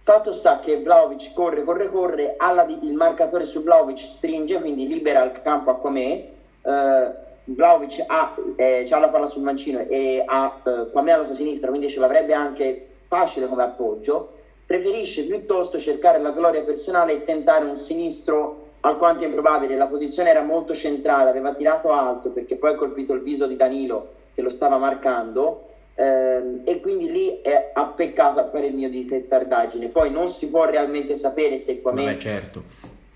[0.00, 2.36] Fatto sta che Vlaovic corre, corre, corre,
[2.66, 6.28] di, il marcatore su Vlaovic stringe, quindi libera il campo a Quamè.
[6.62, 7.12] Eh,
[7.44, 11.68] Vlaovic ha, eh, ha, la palla sul mancino e ha eh, Quamè alla sua sinistra,
[11.68, 14.34] quindi ce l'avrebbe anche facile come appoggio.
[14.64, 19.76] Preferisce piuttosto cercare la gloria personale e tentare un sinistro alquanto improbabile.
[19.76, 23.56] La posizione era molto centrale, aveva tirato alto perché poi ha colpito il viso di
[23.56, 28.88] Danilo che lo stava marcando ehm, e quindi lì è, ha peccato per il mio
[28.88, 29.88] di testardaggine.
[29.88, 32.64] Poi non si può realmente sapere se Quame certo.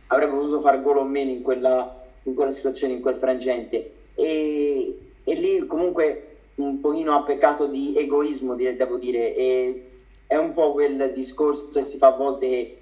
[0.09, 3.93] avrebbe potuto fare gol o meno in quella, in quella situazione, in quel frangente.
[4.15, 9.35] E, e, lì comunque un pochino ha peccato di egoismo, devo dire.
[9.35, 9.87] E
[10.27, 12.82] è un po' quel discorso che si fa a volte eh,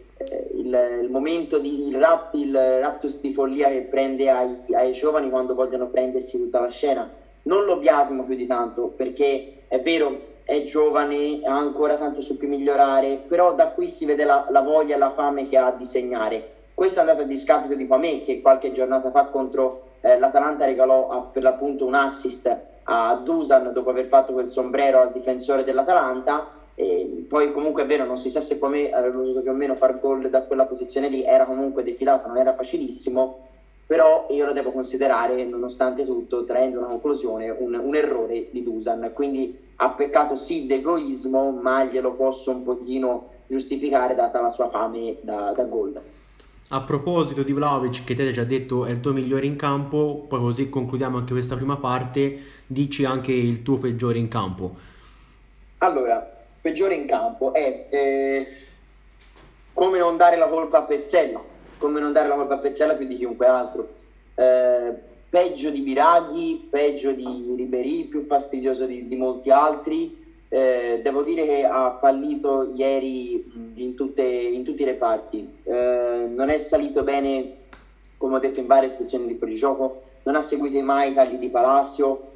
[0.54, 5.30] il, il, momento di il, rap, il raptus di follia che prende ai, ai giovani
[5.30, 7.10] quando vogliono prendersi tutta la scena
[7.42, 12.36] non lo biasimo più di tanto perché è vero, è giovane, ha ancora tanto su
[12.36, 15.84] cui migliorare, però da qui si vede la, la voglia la fame che ha di
[15.84, 16.52] segnare.
[16.74, 21.08] Questo è andato a discapito di Pamè che qualche giornata fa contro eh, l'Atalanta regalò
[21.08, 26.58] a, per l'appunto un assist a Dusan dopo aver fatto quel sombrero al difensore dell'Atalanta.
[26.80, 29.74] E poi comunque è vero, non si sa se Pamè avrebbe voluto più o meno
[29.74, 33.48] far gol da quella posizione lì, era comunque defilato, non era facilissimo,
[33.86, 39.10] però io lo devo considerare, nonostante tutto, traendo una conclusione, un, un errore di Dusan.
[39.12, 45.16] Quindi ha peccato sì d'egoismo, ma glielo posso un pochino giustificare data la sua fame
[45.20, 46.00] da, da gol.
[46.68, 50.24] A proposito di Vlaovic, che te hai già detto è il tuo migliore in campo,
[50.26, 54.88] poi così concludiamo anche questa prima parte, dici anche il tuo peggiore in campo.
[55.82, 56.29] Allora,
[56.60, 58.46] peggiore in campo è eh,
[59.72, 63.06] come non dare la colpa a Pezzella come non dare la colpa a Pezzella più
[63.06, 63.88] di chiunque altro.
[64.34, 64.94] Eh,
[65.30, 70.18] peggio di Biraghi, peggio di Ribéry, più fastidioso di, di molti altri.
[70.48, 75.56] Eh, devo dire che ha fallito ieri in, tutte, in tutti i reparti.
[75.62, 77.56] Eh, non è salito bene,
[78.18, 81.48] come ho detto in varie situazioni di fuorigioco, non ha seguito mai i tagli di
[81.48, 82.28] Palacio.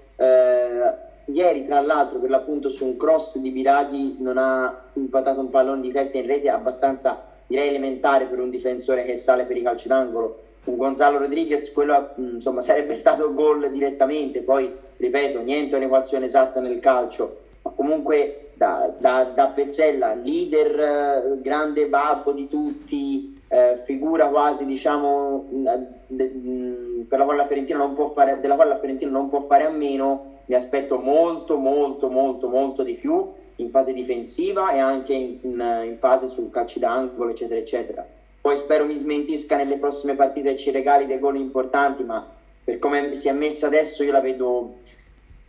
[1.27, 5.81] Ieri, tra l'altro, per l'appunto su un cross di Biraghi non ha impattato un pallone
[5.81, 9.89] di testa in rete abbastanza direi elementare per un difensore che sale per i calci
[9.89, 10.41] d'angolo.
[10.65, 16.61] Un Gonzalo Rodriguez, quello mm, insomma, sarebbe stato gol direttamente, poi ripeto, niente un'equazione esatta
[16.61, 23.80] nel calcio, ma comunque da, da, da Pezzella, leader, eh, grande babbo di tutti, eh,
[23.85, 25.66] figura quasi diciamo mm,
[26.07, 29.40] de, mm, per la quale la non può fare, della quale la Fiorentina non può
[29.40, 34.78] fare a meno, mi aspetto molto molto molto molto di più in fase difensiva e
[34.78, 38.07] anche in, in, in fase sul calci d'angolo, eccetera, eccetera.
[38.40, 42.26] Poi spero mi smentisca nelle prossime partite e ci regali dei gol importanti, ma
[42.62, 44.78] per come si è messa adesso io la vedo,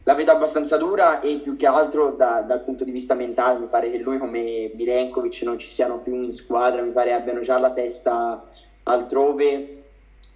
[0.08, 3.66] la vedo abbastanza dura e più che altro da, dal punto di vista mentale mi
[3.66, 7.58] pare che lui come Mirenkovic non ci siano più in squadra, mi pare abbiano già
[7.58, 8.46] la testa
[8.84, 9.84] altrove.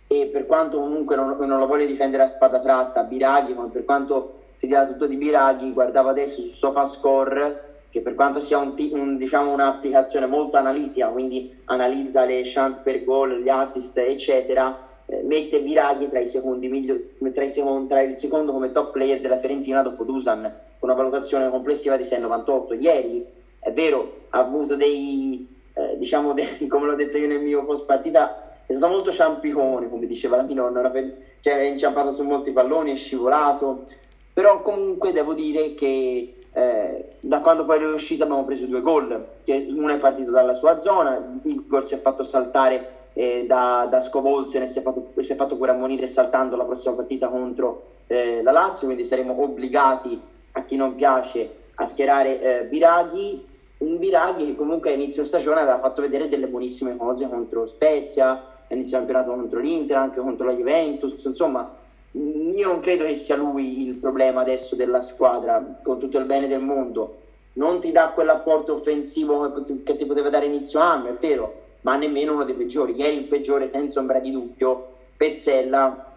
[0.08, 3.86] E per quanto comunque non, non lo voglio difendere a spada tratta, Biraghi, ma per
[3.86, 8.74] quanto si dia tutto di Biraghi, guardavo adesso su SofaScore che per quanto sia un,
[8.92, 14.89] un, diciamo, un'applicazione molto analitica, quindi analizza le chance per gol, gli assist, eccetera,
[15.24, 19.38] mette Biraghi tra, i secondi migliori, tra, secondi, tra il secondo come top player della
[19.38, 20.42] Fiorentina dopo Dusan,
[20.80, 22.80] con una valutazione complessiva di 6,98.
[22.80, 23.26] Ieri,
[23.60, 27.86] è vero, ha avuto dei, eh, diciamo, dei, come l'ho detto io nel mio post
[27.86, 30.92] partita, è stato molto ciampicone, come diceva la mia nonna,
[31.40, 33.86] cioè è inciampato su molti palloni, è scivolato,
[34.32, 39.28] però comunque devo dire che eh, da quando poi è uscito abbiamo preso due gol,
[39.46, 44.62] uno è partito dalla sua zona, Igor si è fatto saltare eh, da, da Scovolsen
[44.62, 48.42] e si è, fatto, si è fatto pure ammonire saltando la prossima partita contro eh,
[48.42, 50.18] la Lazio, quindi saremo obbligati
[50.54, 53.46] a chi non piace a schierare eh, Biraghi,
[53.80, 58.42] un Biraghi che comunque a inizio stagione aveva fatto vedere delle buonissime cose contro Spezia,
[58.70, 61.76] inizio campionato contro l'Inter, anche contro la Juventus, insomma
[62.14, 66.48] io non credo che sia lui il problema adesso della squadra, con tutto il bene
[66.48, 67.18] del mondo.
[67.54, 72.34] Non ti dà quell'apporto offensivo che ti poteva dare inizio anno, è vero, ma nemmeno
[72.34, 72.96] uno dei peggiori.
[72.96, 76.16] Ieri il peggiore, senza ombra di dubbio, Pezzella,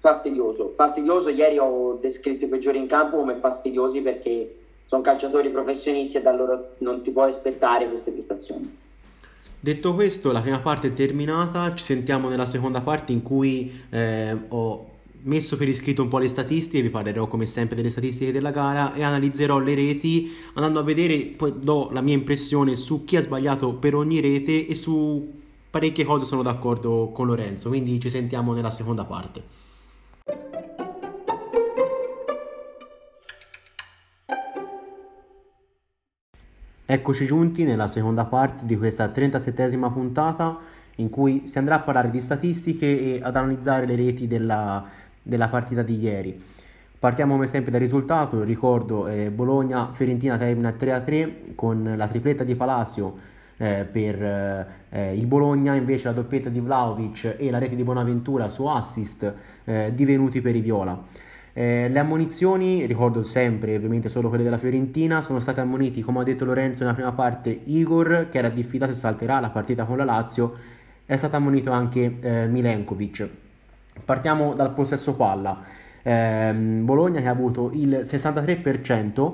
[0.00, 0.72] fastidioso.
[0.74, 6.22] Fastidioso, ieri ho descritto i peggiori in campo come fastidiosi perché sono calciatori professionisti e
[6.22, 8.76] da loro non ti puoi aspettare queste prestazioni.
[9.60, 14.36] Detto questo, la prima parte è terminata, ci sentiamo nella seconda parte in cui eh,
[14.48, 18.50] ho messo per iscritto un po' le statistiche, vi parlerò come sempre delle statistiche della
[18.50, 23.16] gara e analizzerò le reti andando a vedere, poi do la mia impressione su chi
[23.16, 25.36] ha sbagliato per ogni rete e su
[25.70, 29.66] parecchie cose sono d'accordo con Lorenzo, quindi ci sentiamo nella seconda parte.
[36.90, 40.58] Eccoci giunti nella seconda parte di questa 37esima puntata
[40.96, 44.84] in cui si andrà a parlare di statistiche e ad analizzare le reti della,
[45.22, 46.42] della partita di ieri.
[46.98, 53.16] Partiamo come sempre dal risultato, ricordo eh, Bologna-Fiorentina termina 3-3 con la tripletta di Palacio
[53.56, 54.20] eh, per
[54.90, 59.32] eh, il Bologna, invece la doppietta di Vlaovic e la rete di Bonaventura su assist
[59.64, 61.00] eh, divenuti per i Viola.
[61.52, 66.22] Eh, le ammonizioni, ricordo sempre ovviamente solo quelle della Fiorentina, sono state ammoniti, come ha
[66.22, 70.04] detto Lorenzo nella prima parte, Igor che era diffidato e salterà la partita con la
[70.04, 70.54] Lazio,
[71.04, 73.28] è stato ammonito anche eh, Milenkovic.
[74.04, 75.62] Partiamo dal possesso palla.
[76.02, 79.32] Eh, Bologna che ha avuto il 63%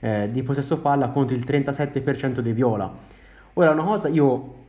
[0.00, 2.92] eh, di possesso palla contro il 37% dei Viola.
[3.54, 4.62] Ora una cosa, io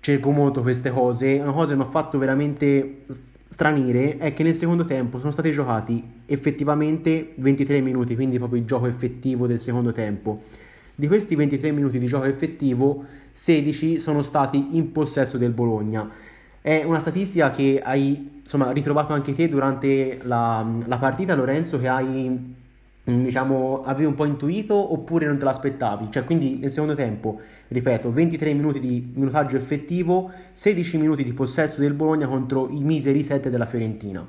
[0.00, 3.04] cerco molto queste cose, una cosa che mi ha fatto veramente
[3.48, 8.66] stranire è che nel secondo tempo sono stati giocati effettivamente 23 minuti, quindi proprio il
[8.66, 10.42] gioco effettivo del secondo tempo.
[10.94, 16.10] Di questi 23 minuti di gioco effettivo, 16 sono stati in possesso del Bologna.
[16.64, 21.88] È una statistica che hai insomma, ritrovato anche te durante la, la partita, Lorenzo, che
[21.88, 22.54] hai
[23.10, 26.10] Mm, diciamo, avevi un po' intuito oppure non te l'aspettavi?
[26.10, 31.80] Cioè, quindi nel secondo tempo, ripeto, 23 minuti di minutaggio effettivo, 16 minuti di possesso
[31.80, 34.26] del Bologna contro i miseri 7 della Fiorentina.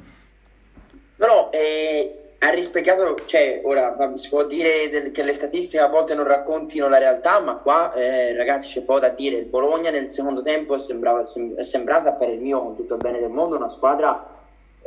[1.17, 6.13] No, eh, ha rispecchiato, cioè, ora si può dire del, che le statistiche a volte
[6.13, 9.37] non raccontino la realtà, ma qua, eh, ragazzi, c'è poco da dire.
[9.37, 13.19] Il Bologna nel secondo tempo sembrava, è sembrata, per il mio, con tutto il bene
[13.19, 14.33] del mondo, una squadra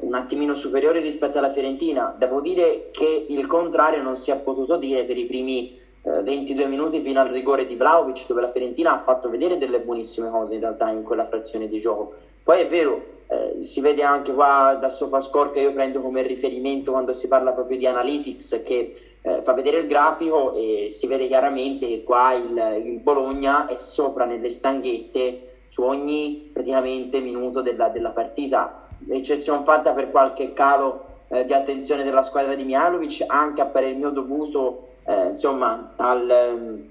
[0.00, 2.14] un attimino superiore rispetto alla Fiorentina.
[2.16, 6.66] Devo dire che il contrario non si è potuto dire per i primi eh, 22
[6.66, 10.54] minuti fino al rigore di Vlaovic, dove la Fiorentina ha fatto vedere delle buonissime cose
[10.54, 12.14] in realtà in quella frazione di gioco.
[12.48, 16.92] Poi è vero, eh, si vede anche qua da SofaScore che io prendo come riferimento
[16.92, 21.26] quando si parla proprio di analytics che eh, fa vedere il grafico e si vede
[21.26, 27.88] chiaramente che qua il, il Bologna è sopra nelle stanghette su ogni praticamente minuto della,
[27.88, 28.88] della partita.
[29.06, 33.94] Eccezione fatta per qualche calo eh, di attenzione della squadra di Mialovic, anche a parer
[33.94, 36.88] mio dovuto eh, insomma, al, ehm,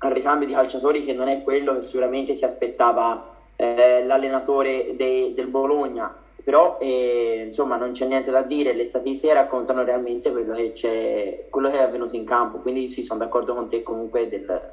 [0.00, 5.32] al, ricambio di calciatori che non è quello che sicuramente si aspettava eh, l'allenatore de,
[5.34, 6.14] del Bologna.
[6.44, 11.68] Però eh, insomma non c'è niente da dire, le statistiche raccontano realmente quello che, quello
[11.68, 14.70] che è avvenuto in campo, quindi sì, sono d'accordo con te comunque del,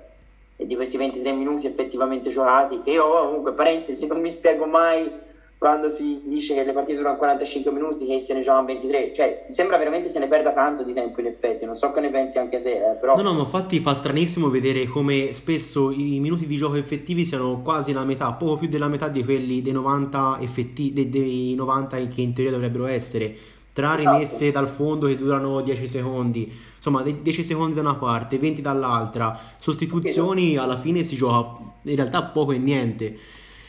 [0.56, 5.12] di questi 23 minuti effettivamente giocati, che io comunque, parentesi, non mi spiego mai
[5.57, 9.45] quando si dice che le partite durano 45 minuti che se ne giocano 23 cioè
[9.49, 11.65] sembra veramente se ne perda tanto di tempo in effetti.
[11.65, 14.49] Non so che ne pensi anche te eh, però no no ma infatti fa stranissimo
[14.49, 18.87] vedere come spesso i minuti di gioco effettivi siano quasi la metà poco più della
[18.87, 23.97] metà di quelli dei 90 effettivi dei, dei 90 che in teoria dovrebbero essere tra
[23.97, 24.13] esatto.
[24.13, 26.49] rimesse dal fondo che durano 10 secondi.
[26.77, 29.37] Insomma 10 secondi da una parte 20 dall'altra.
[29.57, 33.17] Sostituzioni alla fine si gioca in realtà poco e niente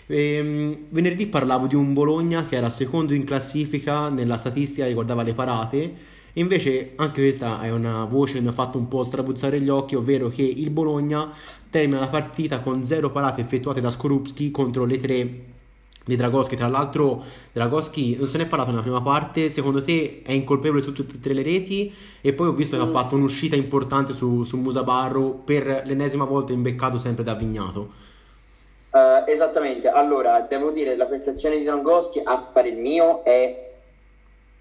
[0.09, 5.35] Ehm, venerdì parlavo di un Bologna che era secondo in classifica nella statistica riguardava le
[5.35, 5.95] parate.
[6.33, 9.71] E invece anche questa è una voce che mi ha fatto un po' strabuzzare gli
[9.71, 11.33] occhi, ovvero che il Bologna
[11.71, 15.45] termina la partita con zero parate effettuate da Skorupski contro le tre
[16.05, 16.55] di Dragoschi.
[16.55, 19.49] Tra l'altro, Dragoschi non se ne è parlato nella prima parte.
[19.49, 21.91] Secondo te è incolpevole su tutte e tre le reti?
[22.21, 22.93] E poi ho visto che ha mm.
[22.93, 28.05] fatto un'uscita importante su, su Musabarro per l'ennesima volta imbeccato sempre da Vignato.
[28.97, 33.73] Uh, esattamente, allora devo dire la prestazione di Drongoschi a parer mio è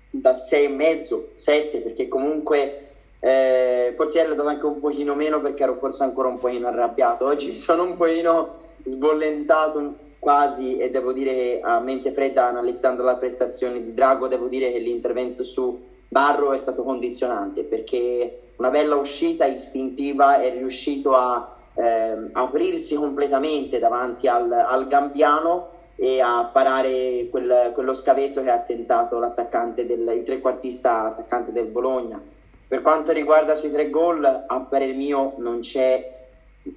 [0.09, 2.87] da 6,5, 7 perché comunque
[3.21, 7.23] eh, forse ero dato anche un pochino meno perché ero forse ancora un pochino arrabbiato,
[7.23, 13.15] oggi sono un pochino sbollentato quasi e devo dire che a mente fredda analizzando la
[13.15, 18.95] prestazione di Drago devo dire che l'intervento su Barro è stato condizionante perché una bella
[18.95, 27.27] uscita istintiva è riuscito a eh, aprirsi completamente davanti al, al, Gambiano e a parare
[27.29, 32.21] quel, quello scavetto che ha tentato l'attaccante del, il trequartista attaccante del Bologna.
[32.67, 36.27] Per quanto riguarda sui tre gol, a parer mio non c'è,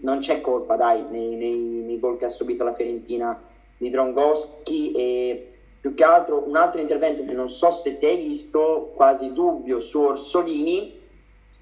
[0.00, 3.40] non c'è colpa dai, nei, nei, nei, gol che ha subito la Fiorentina
[3.76, 8.16] di Drongoschi e più che altro un altro intervento che non so se ti hai
[8.18, 11.00] visto, quasi dubbio su Orsolini,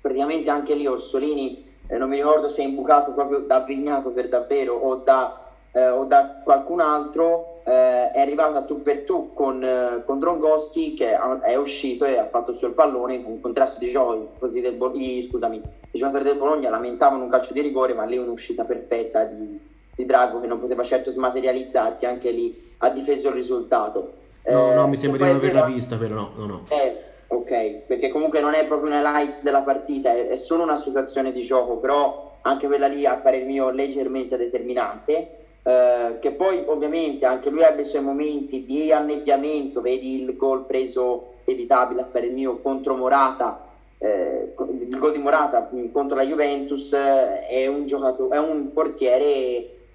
[0.01, 4.29] praticamente anche lì Orsolini eh, non mi ricordo se è imbucato proprio da Vignato per
[4.29, 9.33] davvero o da, eh, o da qualcun altro, eh, è arrivato a tu per tu
[9.35, 13.41] con, eh, con Drongoschi che è uscito e ha fatto il suo pallone con un
[13.41, 13.93] contrasto di
[14.39, 18.17] così del, i, scusami, i giocatori del Bologna lamentavano un calcio di rigore, ma lì
[18.17, 19.59] un'uscita perfetta di,
[19.95, 24.25] di Drago che non poteva certo smaterializzarsi, anche lì ha difeso il risultato.
[24.49, 26.63] No, no, mi eh, sembra di non averla vista, però no, no, no.
[26.69, 30.77] Eh, ok, perché comunque non è proprio una lights della partita, è, è, solo una
[30.77, 35.29] situazione di gioco, però anche quella lì a parer mio leggermente determinante,
[35.63, 40.65] eh, che poi ovviamente anche lui ebbe i suoi momenti di annebbiamento, vedi il gol
[40.65, 43.65] preso evitabile a parer mio contro Morata,
[43.99, 48.73] eh, il gol di Morata mm, contro la Juventus, eh, è, un giocatore, è un
[48.73, 49.27] portiere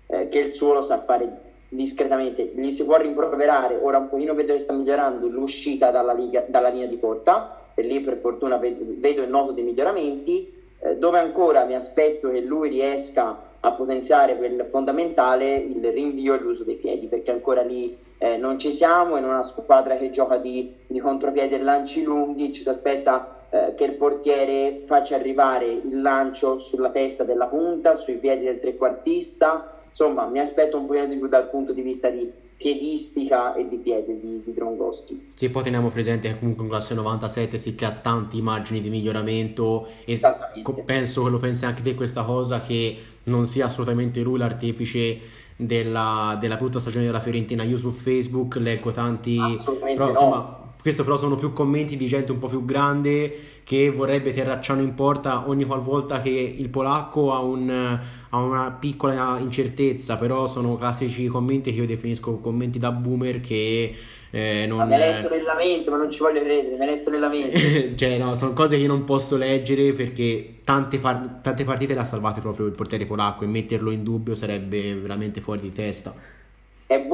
[0.07, 4.33] eh, che il suo lo sa fare discretamente, gli si può rimproverare, ora un pochino
[4.33, 8.57] vedo che sta migliorando l'uscita dalla, liga, dalla linea di porta, e lì per fortuna
[8.57, 14.35] vedo, il noto dei miglioramenti, eh, dove ancora mi aspetto che lui riesca a potenziare
[14.35, 19.15] quel fondamentale, il rinvio e l'uso dei piedi, perché ancora lì eh, non ci siamo,
[19.15, 23.73] in una squadra che gioca di, di contropiede e lanci lunghi, ci si aspetta eh,
[23.75, 29.73] che il portiere faccia arrivare il lancio sulla testa della punta, sui piedi del trequartista,
[29.89, 33.77] insomma mi aspetto un po' di più dal punto di vista di piedistica e di
[33.77, 35.31] piede di, di Drongoschi.
[35.33, 38.89] Sì, poi teniamo presente che comunque in classe 97 si che ha tanti margini di
[38.89, 40.19] miglioramento e
[40.85, 45.19] penso che lo pensi anche te questa cosa che non sia assolutamente lui l'artefice
[45.57, 47.63] della, della brutta stagione della Fiorentina.
[47.63, 49.37] Io su Facebook leggo tanti...
[49.37, 50.09] Però, no.
[50.09, 54.81] insomma, questo però sono più commenti di gente un po' più grande che vorrebbe Terracciano
[54.81, 60.75] in porta ogni qualvolta che il polacco ha, un, ha, una piccola incertezza, però sono
[60.77, 63.95] classici commenti che io definisco commenti da boomer che
[64.31, 64.87] eh, non...
[64.87, 67.59] Mi ha letto nel lamento, ma non ci voglio credere, mi ha letto nel lamento.
[67.95, 71.99] cioè no, sono cose che io non posso leggere perché tante, par- tante partite le
[71.99, 76.39] ha salvate proprio il portiere polacco e metterlo in dubbio sarebbe veramente fuori di testa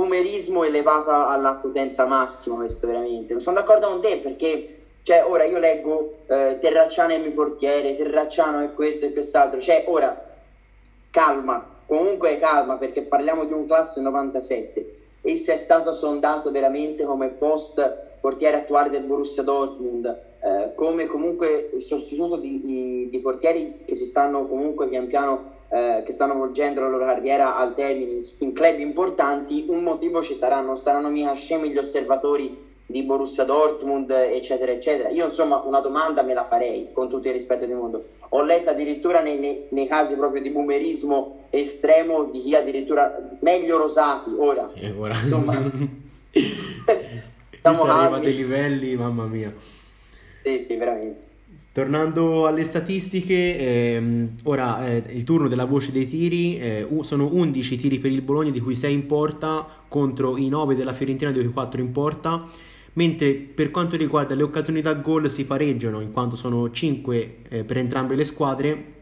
[0.08, 3.34] è boomerismo elevato alla potenza massima questo veramente.
[3.34, 7.95] Non sono d'accordo con te perché cioè, ora io leggo eh, Terracciano è mio portiere,
[7.95, 9.60] Terracciano è questo e quest'altro.
[9.60, 10.26] Cioè, ora
[11.10, 14.95] calma, comunque calma perché parliamo di un classe 97.
[15.22, 20.05] Esso è stato sondato veramente come post portiere attuale del Borussia Dortmund,
[20.41, 26.03] eh, come comunque sostituto di, di, di portieri che si stanno comunque pian piano eh,
[26.05, 30.61] che stanno volgendo la loro carriera al termine in, club importanti, un motivo ci sarà,
[30.61, 35.09] non saranno mica scemi gli osservatori di Borussia Dortmund, eccetera, eccetera.
[35.09, 38.05] Io insomma una domanda me la farei con tutto il rispetto del mondo.
[38.30, 43.78] Ho letto addirittura nei, nei, nei casi proprio di boomerismo estremo di chi addirittura meglio
[43.78, 44.65] rosati ora.
[44.65, 45.13] Sì, ora.
[45.13, 45.53] Insomma,
[47.61, 49.53] siamo arrivati a dei livelli, mamma mia.
[50.43, 51.26] Sì, sì, veramente.
[51.78, 57.78] Tornando alle statistiche, ehm, ora eh, il turno della voce dei tiri, eh, sono 11
[57.78, 61.39] tiri per il Bologna di cui 6 in porta contro i 9 della Fiorentina di
[61.39, 62.43] cui 4 in porta,
[62.93, 67.63] mentre per quanto riguarda le occasioni da gol si pareggiano in quanto sono 5 eh,
[67.63, 68.95] per entrambe le squadre,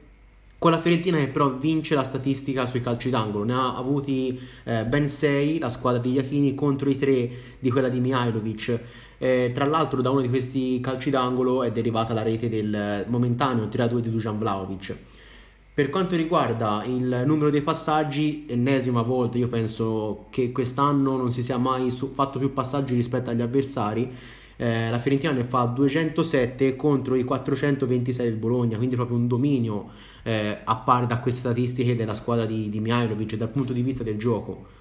[0.58, 4.84] con la Fiorentina che però vince la statistica sui calci d'angolo, ne ha avuti eh,
[4.84, 8.80] ben 6 la squadra di Iachini contro i 3 di quella di Mihailovic.
[9.26, 13.66] Eh, tra l'altro da uno di questi calci d'angolo è derivata la rete del momentaneo
[13.66, 14.96] 3-2 di Dujan Vlaovic.
[15.74, 21.42] Per quanto riguarda il numero dei passaggi, ennesima volta, io penso che quest'anno non si
[21.42, 24.14] sia mai fatto più passaggi rispetto agli avversari.
[24.58, 29.90] Eh, la Fiorentina ne fa 207 contro i 426 del Bologna, quindi proprio un dominio
[30.22, 34.04] eh, a pari da queste statistiche della squadra di, di Mihailovic dal punto di vista
[34.04, 34.75] del gioco.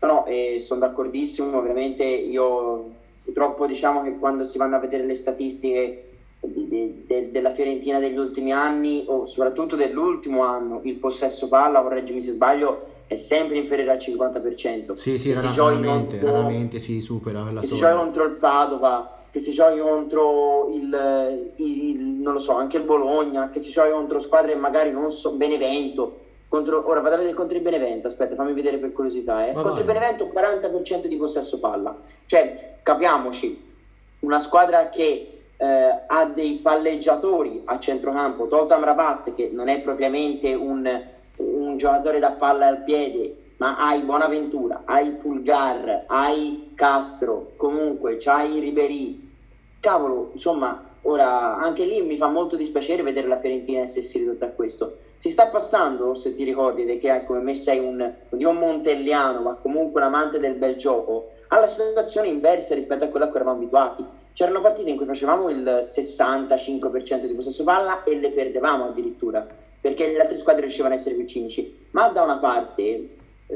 [0.00, 5.14] No, eh, sono d'accordissimo, ovviamente io purtroppo diciamo che quando si vanno a vedere le
[5.14, 11.48] statistiche di, di, de, della Fiorentina degli ultimi anni o soprattutto dell'ultimo anno, il possesso
[11.48, 14.94] palla, correggimi se sbaglio, è sempre inferiore al 50%.
[14.94, 18.32] Sì, sì, rara, si raramente, contro, raramente si supera quella Che si gioca contro il
[18.32, 23.58] Padova, che si giochi contro il, il, il, non lo so, anche il Bologna, che
[23.58, 26.19] si giochi contro squadre magari non so, Benevento,
[26.50, 29.46] contro, ora vado a vedere contro il Benevento, aspetta, fammi vedere per curiosità.
[29.46, 29.52] Eh.
[29.52, 31.96] Contro il Benevento 40% di possesso palla.
[32.26, 33.68] Cioè, capiamoci,
[34.20, 40.52] una squadra che eh, ha dei palleggiatori a centrocampo, Totam Rabat, che non è propriamente
[40.52, 41.02] un,
[41.36, 48.58] un giocatore da palla al piede, ma hai Bonaventura, hai Pulgar, hai Castro, comunque c'hai
[48.58, 49.28] Ribery.
[49.78, 54.50] Cavolo, insomma, ora anche lì mi fa molto dispiacere vedere la Fiorentina essersi ridotta a
[54.50, 59.52] questo si sta passando, se ti ricordi, che come me sei un, un montelliano, ma
[59.52, 63.58] comunque un amante del bel gioco, alla situazione inversa rispetto a quella a cui eravamo
[63.58, 64.02] abituati.
[64.32, 69.46] C'erano partite in cui facevamo il 65% di possesso palla e le perdevamo addirittura,
[69.78, 71.88] perché le altre squadre riuscivano a essere più cinici.
[71.90, 73.10] Ma da una parte,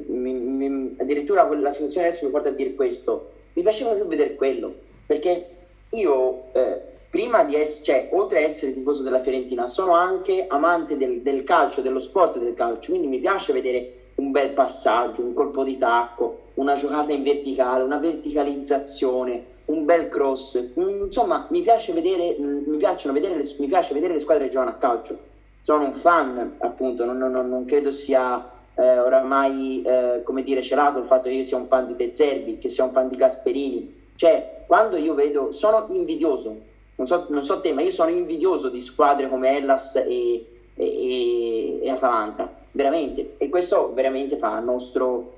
[0.08, 4.34] mi, mi, addirittura la situazione adesso mi porta a dire questo, mi piaceva più vedere
[4.34, 4.74] quello,
[5.06, 5.48] perché
[5.92, 6.52] io...
[6.52, 11.20] Eh, prima di essere, cioè, oltre a essere tifoso della Fiorentina, sono anche amante del,
[11.20, 15.62] del, calcio, dello sport del calcio, quindi mi piace vedere un bel passaggio, un colpo
[15.62, 20.72] di tacco, una giocata in verticale, una verticalizzazione, un bel cross.
[20.74, 24.70] Insomma, mi piace vedere, mi piacciono vedere le, mi piace vedere le squadre che giocano
[24.70, 25.16] a calcio.
[25.62, 28.44] sono un fan, appunto, non, non, non credo sia
[28.74, 32.12] eh, oramai, eh, come dire, celato il fatto che io sia un fan di De
[32.12, 34.02] Zerbi, che sia un fan di Gasperini.
[34.16, 38.68] Cioè, quando io vedo, sono invidioso, non so, non so te, ma io sono invidioso
[38.68, 43.34] di squadre come Hellas e, e, e Atalanta, veramente.
[43.38, 45.32] E questo veramente fa nostro...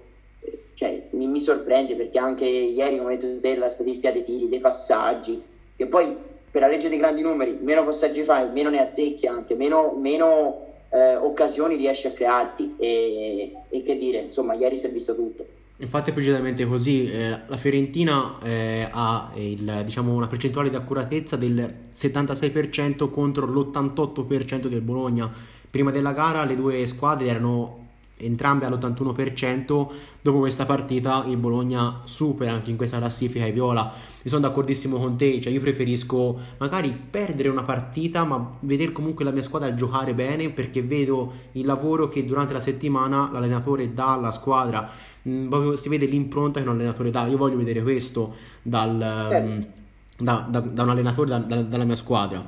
[0.74, 4.60] Cioè, mi, mi sorprende perché anche ieri, come detto te, la statistica dei tiri, dei
[4.60, 5.42] passaggi,
[5.74, 6.14] che poi
[6.50, 10.66] per la legge dei grandi numeri, meno passaggi fai, meno ne azzecchi anche, meno, meno
[10.90, 15.46] eh, occasioni riesci a crearti e, e, che dire, insomma, ieri si è visto tutto.
[15.78, 21.36] Infatti è precisamente così, eh, la Fiorentina eh, ha il, diciamo, una percentuale di accuratezza
[21.36, 25.30] del 76% contro l'88% del Bologna.
[25.68, 27.85] Prima della gara le due squadre erano
[28.18, 29.86] entrambe all'81%.
[30.20, 33.92] Dopo questa partita il Bologna supera anche in questa classifica i Viola.
[34.22, 39.24] Mi sono d'accordissimo con te, cioè io preferisco magari perdere una partita, ma vedere comunque
[39.24, 44.14] la mia squadra giocare bene perché vedo il lavoro che durante la settimana l'allenatore dà
[44.14, 44.90] alla squadra.
[45.28, 47.26] Mm, proprio si vede l'impronta che un allenatore dà.
[47.26, 49.00] Io voglio vedere questo dal,
[49.30, 49.68] eh.
[50.18, 52.44] da, da, da, un allenatore, da, dalla mia squadra.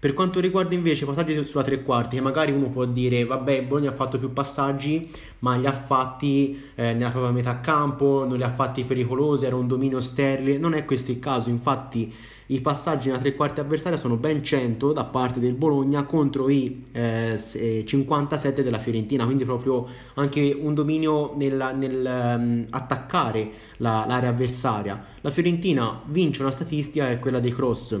[0.00, 3.64] Per quanto riguarda invece i passaggi sulla tre quarti, che magari uno può dire, vabbè,
[3.64, 8.36] Bologna ha fatto più passaggi, ma li ha fatti eh, nella propria metà campo, non
[8.36, 10.56] li ha fatti pericolosi, era un dominio sterile.
[10.56, 12.14] Non è questo il caso, infatti
[12.46, 16.84] i passaggi nella tre quarti avversaria sono ben 100 da parte del Bologna contro i
[16.92, 17.36] eh,
[17.84, 19.84] 57 della Fiorentina, quindi proprio
[20.14, 25.04] anche un dominio nel, nel um, attaccare la, l'area avversaria.
[25.22, 28.00] La Fiorentina vince una statistica, è quella dei cross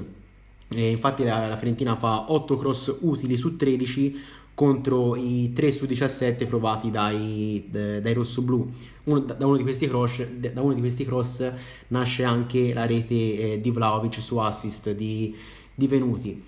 [0.70, 5.86] e infatti la, la Fiorentina fa 8 cross utili su 13 contro i 3 su
[5.86, 8.68] 17 provati dai, dai rossoblù.
[9.04, 11.48] Uno, da, uno cross, da, uno di questi cross,
[11.88, 15.32] nasce anche la rete eh, di Vlaovic su assist di,
[15.72, 16.42] di Venuti.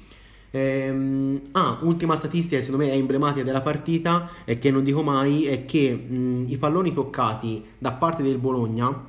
[0.51, 5.05] Ehm, ah, ultima statistica che secondo me è emblematica della partita e che non dico
[5.05, 9.05] mai è che mh, i palloni toccati da parte del Bologna,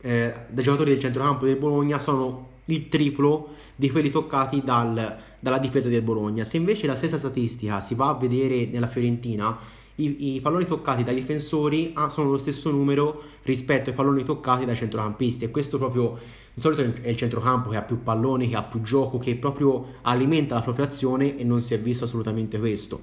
[0.00, 5.58] eh, dai giocatori del centrocampo del Bologna, sono il triplo di quelli toccati dal, dalla
[5.58, 6.44] difesa del Bologna.
[6.44, 9.56] Se invece la stessa statistica si va a vedere nella Fiorentina,
[9.96, 14.74] i, i palloni toccati dai difensori sono lo stesso numero rispetto ai palloni toccati dai
[14.74, 16.18] centrocampisti e questo proprio
[16.54, 19.94] di solito è il centrocampo che ha più palloni, che ha più gioco, che proprio
[20.02, 23.00] alimenta la propria azione e non si è visto assolutamente questo.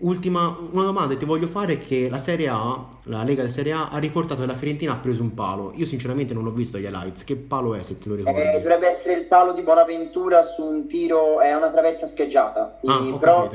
[0.00, 3.48] Ultima una domanda che ti voglio fare è che la Serie A, la Lega della
[3.52, 5.72] Serie A, ha riportato che la Fiorentina ha preso un palo.
[5.74, 7.24] Io sinceramente non l'ho visto agli highlights.
[7.24, 8.40] Che palo è se te lo ricordi?
[8.40, 12.78] Eh, dovrebbe essere il palo di Bonaventura su un tiro, è una traversa scheggiata.
[12.84, 13.48] Ah, però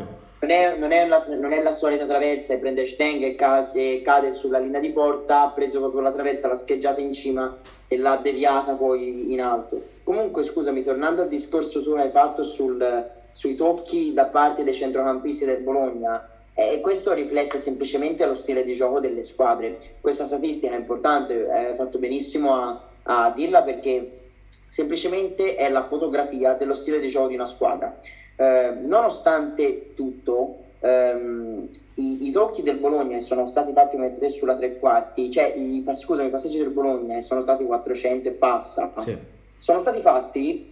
[0.43, 4.31] non è, non, è la, non è, la, solita traversa, prende Steng e cade, cade,
[4.31, 7.55] sulla linea di porta, ha preso proprio la traversa, l'ha scheggiata in cima
[7.87, 9.81] e l'ha deviata poi in alto.
[10.03, 15.45] Comunque scusami, tornando al discorso tu hai fatto sul, sui tocchi da parte dei centrocampisti
[15.45, 19.77] del Bologna, e questo riflette semplicemente lo stile di gioco delle squadre.
[19.99, 24.19] Questa statistica è importante, hai fatto benissimo a, a dirla perché
[24.65, 27.97] semplicemente è la fotografia dello stile di gioco di una squadra.
[28.35, 34.55] Eh, nonostante tutto, ehm, i, i, tocchi del Bologna sono stati fatti come te sulla
[34.55, 39.15] tre quarti, cioè i, scusami, i passaggi del Bologna sono stati 400 e passa, sì.
[39.57, 40.71] sono stati fatti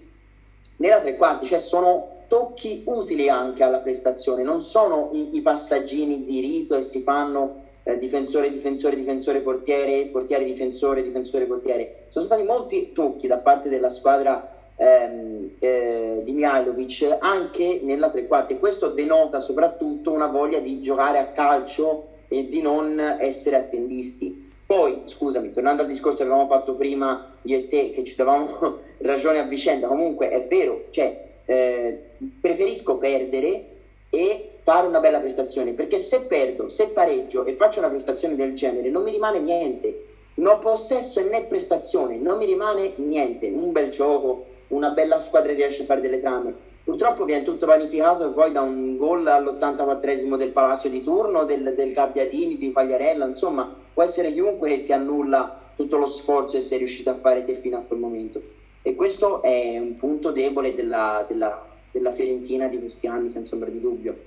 [0.77, 6.23] nella tre quarti, cioè sono tocchi utili anche alla prestazione, non sono i, i passaggini
[6.23, 12.05] di rito e si fanno eh, difensore, difensore, difensore, portiere, portiere, difensore, difensore, portiere.
[12.07, 18.25] Sono stati molti tocchi da parte della squadra ehm, eh, di Mihailovic anche nella tre
[18.27, 18.57] quarti.
[18.59, 24.49] Questo denota soprattutto una voglia di giocare a calcio e di non essere attendisti.
[24.65, 28.77] Poi, scusami, tornando al discorso che avevamo fatto prima io e te, che ci davamo
[28.99, 32.05] ragione a vicenda, comunque è vero, cioè eh,
[32.39, 33.65] preferisco perdere
[34.09, 38.53] e fare una bella prestazione perché se perdo, se pareggio e faccio una prestazione del
[38.53, 40.05] genere non mi rimane niente.
[40.33, 43.47] Non possesso e né prestazione non mi rimane niente.
[43.47, 46.69] Un bel gioco una bella squadra riesce a fare delle trame.
[46.83, 51.93] Purtroppo viene tutto vanificato poi da un gol all'84esimo del Palacio di turno del, del
[51.93, 56.79] Gabbiadini, di Pagliarella insomma può essere chiunque che ti annulla tutto lo sforzo che sei
[56.79, 58.41] riuscito a fare te fino a quel momento.
[58.81, 63.69] E questo è un punto debole della, della, della Fiorentina di questi anni, senza ombra
[63.69, 64.17] di dubbio.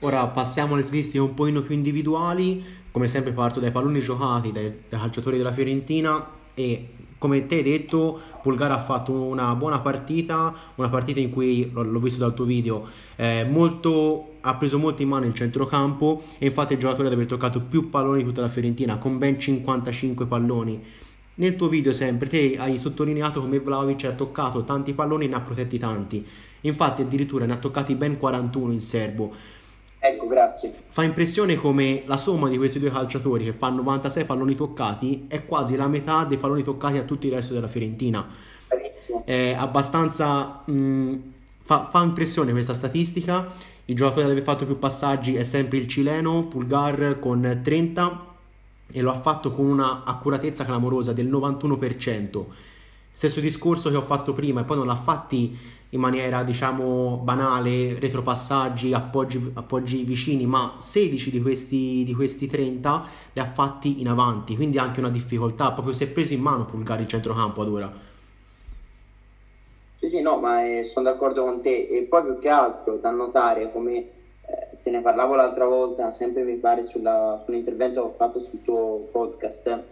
[0.00, 4.72] Ora passiamo alle statistiche un pochino più individuali, come sempre parto dai palloni giocati dai,
[4.88, 6.88] dai calciatori della Fiorentina e
[7.18, 11.98] come te hai detto Polgara ha fatto una buona partita, una partita in cui l'ho
[11.98, 12.86] visto dal tuo video,
[13.16, 17.26] eh, molto, ha preso molto in mano il centrocampo e infatti il giocatore ad aver
[17.26, 20.82] toccato più palloni di tutta la Fiorentina con ben 55 palloni
[21.38, 25.34] nel tuo video sempre te hai sottolineato come Vlaovic ha toccato tanti palloni e ne
[25.34, 26.26] ha protetti tanti.
[26.68, 29.34] Infatti addirittura ne ha toccati ben 41 il serbo.
[29.98, 30.72] Ecco, grazie.
[30.88, 35.44] Fa impressione come la somma di questi due calciatori che fanno 96 palloni toccati è
[35.44, 38.26] quasi la metà dei palloni toccati a tutto il resto della Fiorentina.
[38.68, 39.24] Bravissimo.
[39.24, 40.62] È abbastanza...
[40.64, 43.46] Mh, fa, fa impressione questa statistica.
[43.86, 48.26] Il giocatore ad aver fatto più passaggi è sempre il cileno Pulgar con 30
[48.92, 52.44] e lo ha fatto con una accuratezza clamorosa del 91%.
[53.10, 55.56] Stesso discorso che ho fatto prima e poi non l'ha fatti
[55.90, 63.08] in maniera diciamo banale, retropassaggi, appoggi, appoggi vicini, ma 16 di questi, di questi 30
[63.32, 66.64] li ha fatti in avanti, quindi anche una difficoltà, proprio si è preso in mano
[66.64, 67.92] Pulgari il centrocampo ad ora.
[69.98, 73.10] Sì, sì, no, ma eh, sono d'accordo con te e poi più che altro da
[73.10, 74.08] notare come eh,
[74.82, 79.08] te ne parlavo l'altra volta, sempre mi pare sulla, sull'intervento che ho fatto sul tuo
[79.10, 79.84] podcast,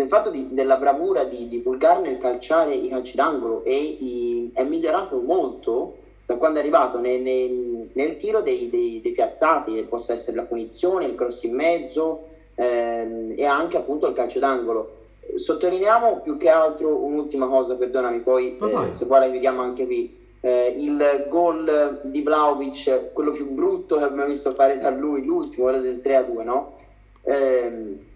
[0.00, 4.50] del fatto di, della bravura di, di Pulgar nel calciare i calci d'angolo e i,
[4.54, 9.74] è migliorato molto da quando è arrivato nel, nel, nel tiro dei, dei, dei, piazzati,
[9.74, 14.38] che possa essere la punizione, il cross in mezzo ehm, e anche appunto il calcio
[14.38, 14.96] d'angolo
[15.34, 20.18] Sottolineiamo più che altro un'ultima cosa, perdonami, poi eh, se vuoi la vediamo anche qui.
[20.40, 25.64] Eh, il gol di Vlaovic, quello più brutto che abbiamo visto fare da lui, l'ultimo,
[25.64, 26.78] quello del 3-2, no?
[27.22, 28.08] Eh,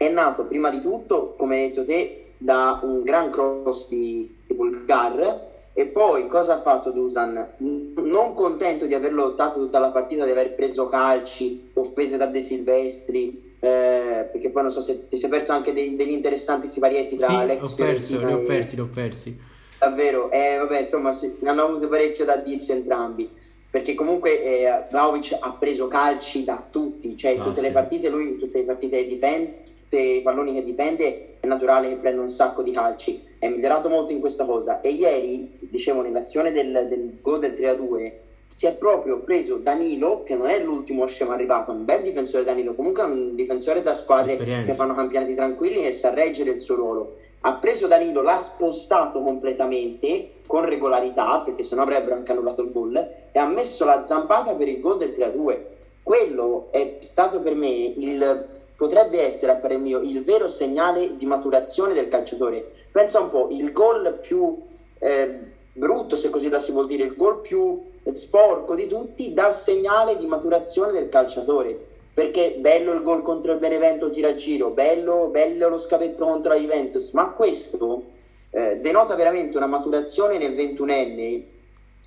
[0.00, 4.54] è nato prima di tutto, come hai detto te, da un gran cross di, di
[4.54, 7.48] Bulgar e poi cosa ha fatto Dusan?
[7.58, 12.40] Non contento di aver lottato tutta la partita, di aver preso calci, offese da De
[12.40, 17.16] Silvestri, eh, perché poi non so se ti sei perso anche dei, degli interessanti siparietti
[17.16, 19.38] tra sì, Alex ho persi, li ho persi, li ho persi.
[19.78, 23.28] Davvero, eh, vabbè, insomma, sì, hanno avuto parecchio da dirsi entrambi.
[23.70, 27.66] Perché comunque eh, Vlaovic ha preso calci da tutti, cioè ah, tutte sì.
[27.66, 32.20] le partite, lui tutte le partite difende, i palloni che difende, è naturale che prenda
[32.20, 33.22] un sacco di calci.
[33.38, 34.80] È migliorato molto in questa cosa.
[34.80, 38.12] E ieri, dicevo, nell'azione del, del gol del 3-2,
[38.48, 42.74] si è proprio preso Danilo, che non è l'ultimo scemo arrivato, un bel difensore Danilo,
[42.74, 44.66] comunque un difensore da squadre Esperienza.
[44.66, 47.16] che fanno campionati tranquilli e sa reggere il suo ruolo.
[47.42, 52.96] Ha preso Danilo, l'ha spostato completamente con regolarità, perché sennò avrebbero anche annullato il gol,
[52.96, 55.58] e ha messo la zampata per il gol del 3-2.
[56.02, 61.26] Quello è stato per me il potrebbe essere a parer mio il vero segnale di
[61.26, 62.86] maturazione del calciatore.
[62.90, 64.56] Pensa un po', il gol più
[64.98, 65.38] eh,
[65.70, 67.78] brutto, se così la si vuol dire, il gol più
[68.14, 71.88] sporco di tutti dà segnale di maturazione del calciatore.
[72.14, 76.54] Perché bello il gol contro il Benevento gira a giro, bello, bello lo scavetto contro
[76.54, 78.04] la Juventus, ma questo
[78.48, 81.44] eh, denota veramente una maturazione nel ventunenne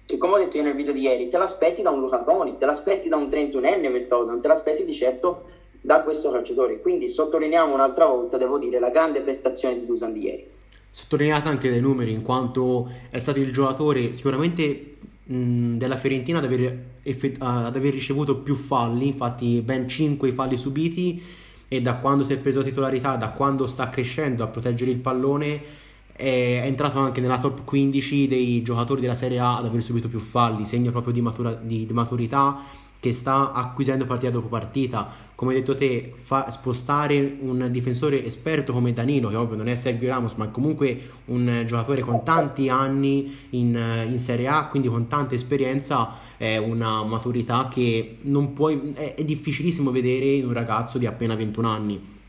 [0.08, 2.58] che come ho detto io nel video di ieri, te l'aspetti da un Luca Toni,
[2.58, 6.80] te l'aspetti da un 31enne questa cosa, non te l'aspetti di certo da questo calciatore.
[6.80, 10.48] Quindi sottolineiamo un'altra volta, devo dire, la grande prestazione di Dusan di ieri.
[10.90, 16.78] Sottolineata anche dai numeri, in quanto è stato il giocatore sicuramente della Fiorentina ad aver,
[17.04, 21.22] effett- ad aver, ricevuto più falli, infatti ben 5 i falli subiti
[21.68, 25.62] e da quando si è preso titolarità, da quando sta crescendo a proteggere il pallone
[26.14, 30.20] è, entrato anche nella top 15 dei giocatori della Serie A ad aver subito più
[30.20, 35.10] falli, segno proprio di, matura- di maturità che sta acquisendo partita dopo partita.
[35.36, 39.76] Come hai detto te, fa spostare un difensore esperto come Danilo, che ovvio non è
[39.76, 45.10] Sergio Ramos, ma comunque un giocatore con tanti anni in, in Serie A, quindi con
[45.10, 50.98] tanta esperienza, è una maturità che non puoi, è, è difficilissimo vedere in un ragazzo
[50.98, 52.22] di appena 21 anni.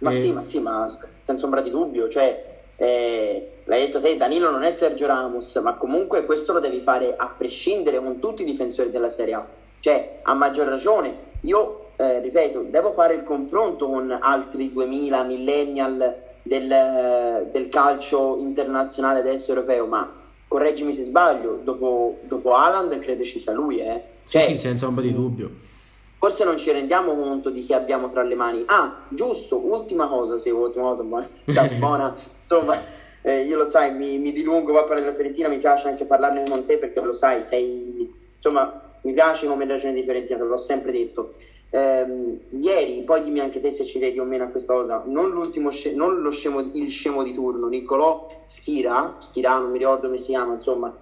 [0.00, 4.18] Ma eh, sì, ma sì, ma senza ombra di dubbio, cioè eh, l'hai detto te,
[4.18, 8.42] Danilo non è Sergio Ramos, ma comunque questo lo devi fare a prescindere con tutti
[8.42, 13.22] i difensori della Serie A cioè, a maggior ragione, io eh, ripeto, devo fare il
[13.22, 20.10] confronto con altri 2000 millennial del, del calcio internazionale adesso europeo, ma
[20.48, 24.02] correggimi se sbaglio, dopo, dopo Alan credo ci sia lui, eh.
[24.26, 25.50] Cioè, sì, sì, senza ombra di dubbio.
[26.18, 28.62] Forse non ci rendiamo conto di chi abbiamo tra le mani.
[28.66, 31.28] Ah, giusto, ultima cosa, sì, ultima cosa, buona,
[31.78, 32.14] buona.
[32.42, 32.80] insomma,
[33.22, 36.04] eh, io lo sai, mi, mi dilungo, va a parlare della Fiorentina, mi piace anche
[36.04, 40.56] parlarne con te perché lo sai, sei, insomma, mi piace come ragione di Fiorentina, l'ho
[40.56, 41.30] sempre detto.
[41.70, 45.30] Eh, ieri, poi dimmi anche te se ci credi o meno a questa cosa, non,
[45.30, 50.06] l'ultimo sce- non lo scemo, il scemo di turno, Niccolò Schira, Schira non mi ricordo
[50.06, 50.92] come si chiama, insomma,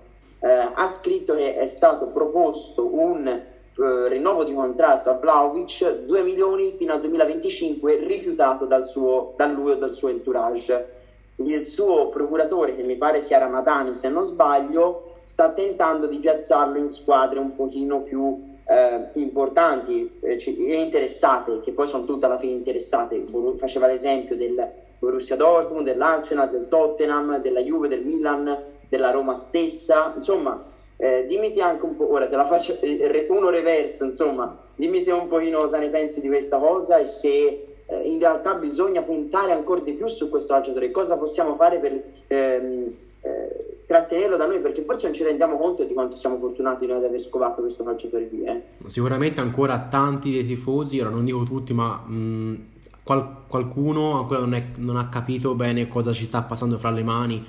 [0.41, 6.23] eh, ha scritto che è stato proposto un eh, rinnovo di contratto a Vlaovic 2
[6.23, 10.89] milioni fino al 2025 rifiutato dal suo, da lui o dal suo entourage.
[11.37, 16.79] Il suo procuratore, che mi pare sia Ramadani se non sbaglio, sta tentando di piazzarlo
[16.79, 22.39] in squadre un pochino più eh, importanti eh, e interessate, che poi sono tutte alla
[22.39, 23.25] fine interessate.
[23.57, 30.13] Faceva l'esempio del Borussia Dortmund, dell'Arsenal, del Tottenham, della Juve, del Milan, della Roma stessa,
[30.15, 35.03] insomma Eh, dimmi anche un po', ora te la faccio eh, uno reverso, insomma, dimmi
[35.11, 39.51] un pochino cosa ne pensi di questa cosa e se eh, in realtà bisogna puntare
[39.51, 44.61] ancora di più su questo calciatore, cosa possiamo fare per ehm, eh, trattenerlo da noi,
[44.61, 47.85] perché forse non ci rendiamo conto di quanto siamo fortunati noi ad aver scovato questo
[47.85, 48.45] calciatore qui.
[48.45, 48.63] Eh.
[48.87, 52.67] Sicuramente ancora tanti dei tifosi, ora non dico tutti, ma mh,
[53.03, 57.03] qual- qualcuno ancora non, è, non ha capito bene cosa ci sta passando fra le
[57.03, 57.47] mani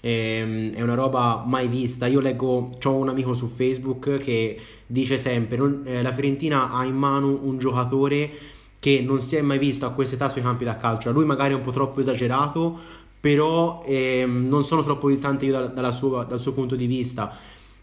[0.00, 2.06] ehm, è una roba mai vista.
[2.06, 6.84] Io leggo, ho un amico su Facebook che dice sempre: non, eh, la Fiorentina ha
[6.84, 8.30] in mano un giocatore
[8.78, 11.08] che non si è mai visto a quest'età sui campi da calcio.
[11.08, 12.78] A lui magari è un po' troppo esagerato,
[13.20, 17.36] però ehm, non sono troppo distante io da, sua, dal suo punto di vista.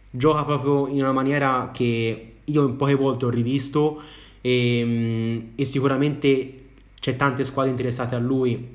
[0.09, 4.01] Gioca proprio in una maniera che io in poche volte ho rivisto
[4.41, 6.59] e, ehm, e sicuramente
[6.99, 8.73] c'è tante squadre interessate a lui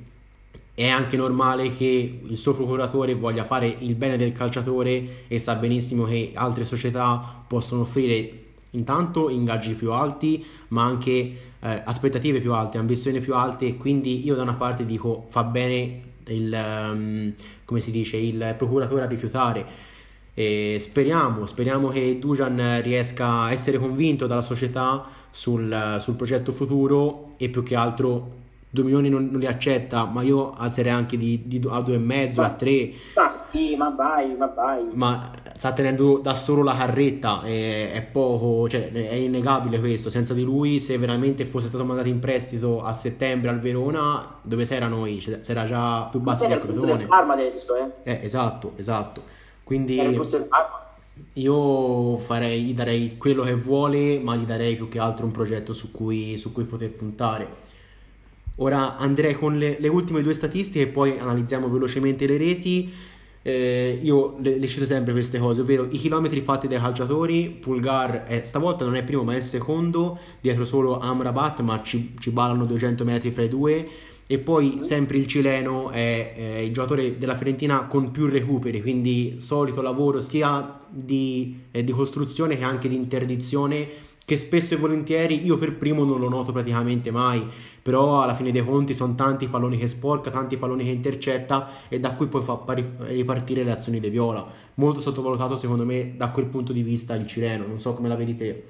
[0.80, 5.54] è anche normale che il suo procuratore voglia fare il bene del calciatore e sa
[5.56, 12.54] benissimo che altre società possono offrire intanto ingaggi più alti, ma anche eh, aspettative più
[12.54, 17.32] alte, ambizioni più alte quindi io da una parte dico fa bene il, um,
[17.64, 19.88] come si dice, il procuratore a rifiutare.
[20.34, 27.34] E speriamo, speriamo che Dujan riesca a essere convinto dalla società sul, sul progetto futuro
[27.36, 28.38] e più che altro
[28.72, 32.50] 2 milioni non, non, li accetta, ma io alzerei anche di, di a 2,5, a
[32.50, 32.92] 3.
[33.16, 34.86] Ma sì, ma vai, ma vai.
[34.92, 40.08] Ma sta tenendo da solo la carretta, è, è poco, cioè è innegabile questo.
[40.08, 44.64] Senza di lui, se veramente fosse stato mandato in prestito a settembre al Verona, dove
[44.64, 45.20] si era noi?
[45.20, 47.06] Cioè, si era già più basso del Crotone.
[47.06, 47.90] Parma adesso, eh.
[48.04, 48.20] eh.
[48.22, 49.22] esatto, esatto.
[49.64, 50.16] Quindi
[51.34, 55.72] io farei, gli darei quello che vuole, ma gli darei più che altro un progetto
[55.72, 57.68] su cui, su cui poter puntare
[58.62, 62.92] Ora andrei con le, le ultime due statistiche e poi analizziamo velocemente le reti.
[63.42, 67.56] Eh, io le, le, cito sempre queste cose, ovvero i chilometri fatti dai calciatori.
[67.58, 72.30] Pulgar è, stavolta non è primo ma è secondo, dietro solo Amrabat, ma ci, ci
[72.30, 73.88] ballano 200 metri fra i due.
[74.26, 79.36] E poi sempre il cileno è, è, il giocatore della Fiorentina con più recuperi, quindi
[79.38, 83.88] solito lavoro sia di, eh, di costruzione che anche di interdizione
[84.30, 87.44] che spesso e volentieri io per primo non lo noto praticamente mai,
[87.82, 91.98] però alla fine dei conti sono tanti palloni che sporca, tanti palloni che intercetta e
[91.98, 92.62] da cui poi fa
[93.08, 94.46] ripartire le azioni di Viola.
[94.74, 98.14] Molto sottovalutato secondo me da quel punto di vista il cileno, non so come la
[98.14, 98.64] vedi te.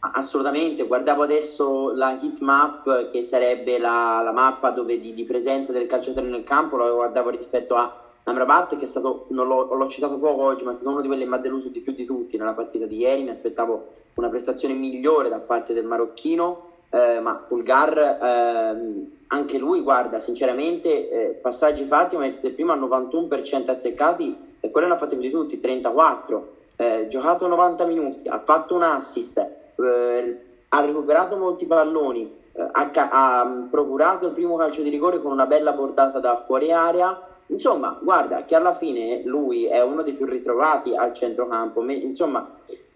[0.00, 5.72] Assolutamente, guardavo adesso la heat map che sarebbe la, la mappa dove di, di, presenza
[5.72, 9.86] del calciatore nel campo, lo guardavo rispetto a Amrabat che è stato, non l'ho, l'ho,
[9.86, 11.92] citato poco oggi, ma è stato uno di quelli che mi ha deluso di più
[11.92, 16.62] di tutti nella partita di ieri, mi aspettavo una prestazione migliore da parte del marocchino,
[16.90, 23.70] eh, ma Pulgar, eh, anche lui, guarda, sinceramente, eh, passaggi fatti, come detto prima, 91%
[23.70, 28.40] azzeccati, e quello ne ha fatti più di tutti, 34, eh, giocato 90 minuti, ha
[28.40, 34.82] fatto un assist, eh, ha recuperato molti palloni, eh, ha, ha procurato il primo calcio
[34.82, 39.66] di rigore con una bella bordata da fuori area, Insomma, guarda che alla fine lui
[39.66, 41.80] è uno dei più ritrovati al centrocampo.
[41.80, 42.48] Me, insomma,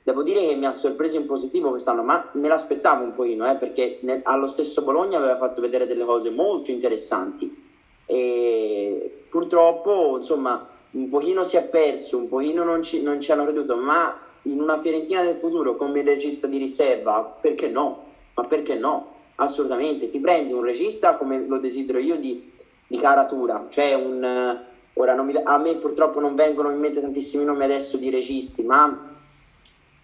[0.03, 3.55] devo dire che mi ha sorpreso in positivo quest'anno, ma me l'aspettavo un pochino, eh,
[3.55, 7.69] perché nel, allo stesso Bologna aveva fatto vedere delle cose molto interessanti.
[8.07, 13.45] E purtroppo, insomma, un pochino si è perso, un pochino non ci, non ci hanno
[13.45, 18.07] creduto, ma in una Fiorentina del futuro come regista di riserva, perché no?
[18.35, 19.19] Ma perché no?
[19.37, 22.51] Assolutamente, ti prendi un regista come lo desidero io di
[22.91, 24.59] di caratura, cioè un...
[24.95, 29.15] Ora, mi, a me purtroppo non vengono in mente tantissimi nomi adesso di registi, ma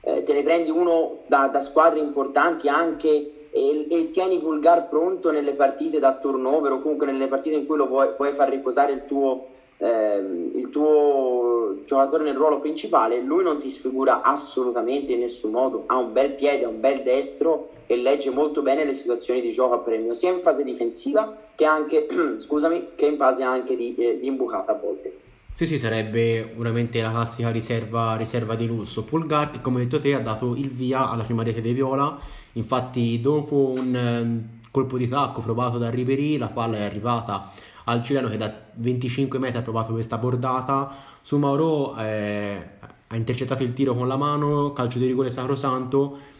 [0.00, 5.32] eh, te ne prendi uno da, da squadre importanti anche e, e, tieni Vulgar pronto
[5.32, 8.92] nelle partite da turnover o comunque nelle partite in cui lo puoi, puoi far riposare
[8.92, 9.48] il tuo,
[9.78, 10.16] eh,
[10.54, 15.96] il tuo giocatore nel ruolo principale, lui non ti sfigura assolutamente in nessun modo, ha
[15.96, 19.74] un bel piede, ha un bel destro e legge molto bene le situazioni di gioco
[19.74, 22.06] a premio, sia in fase difensiva che anche,
[22.38, 25.20] scusami, che in fase anche di, eh, di imbucata a volte.
[25.52, 29.04] Sì, sì, sarebbe veramente la classica riserva, riserva di lusso.
[29.04, 32.18] Pulgar, che come detto te, ha dato il via alla prima rete dei Viola.
[32.52, 37.50] Infatti, dopo un um, colpo di tacco provato da Ribery, la palla è arrivata
[37.88, 40.94] al cileno che da 25 metri ha provato questa bordata.
[41.20, 42.68] Su Mauro eh,
[43.06, 46.34] ha intercettato il tiro con la mano, calcio di rigore sacrosanto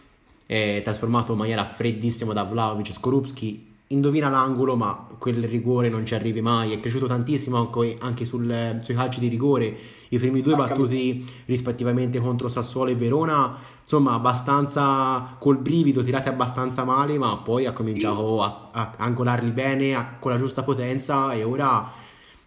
[0.46, 3.74] è trasformato in maniera freddissima da Vlaovic Skorupski.
[3.88, 6.72] Indovina l'angolo ma quel rigore non ci arrivi mai.
[6.72, 9.76] È cresciuto tantissimo anche, anche sul, sui calci di rigore.
[10.08, 13.56] I primi due battuti rispettivamente contro Sassuolo e Verona
[13.86, 19.94] insomma abbastanza col brivido tirati abbastanza male ma poi ha cominciato a, a angolarli bene
[19.94, 21.88] a, con la giusta potenza e ora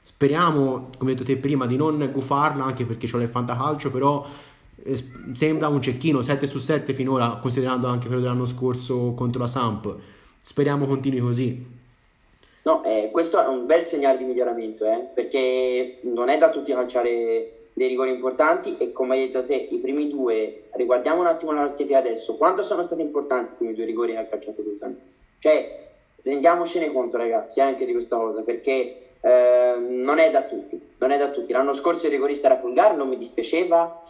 [0.01, 4.27] speriamo come detto te prima di non gufarla anche perché c'ho il fantacalcio però
[5.33, 9.95] sembra un cecchino 7 su 7 finora, considerando anche quello dell'anno scorso contro la Samp.
[10.41, 11.77] Speriamo continui così.
[12.63, 16.71] No, eh, questo è un bel segnale di miglioramento, eh, perché non è da tutti
[16.71, 21.53] lanciare dei rigori importanti e come hai detto te, i primi due, riguardiamo un attimo
[21.53, 24.99] la classifica adesso, quanto sono stati importanti i primi due rigori che ha calciato Lucan?
[25.39, 25.87] Cioè,
[26.21, 31.17] rendiamocene conto ragazzi anche di questa cosa, perché eh, non è da tutti, non è
[31.17, 31.53] da tutti.
[31.53, 34.01] L'anno scorso il rigorista era Pulgar, non mi dispiaceva,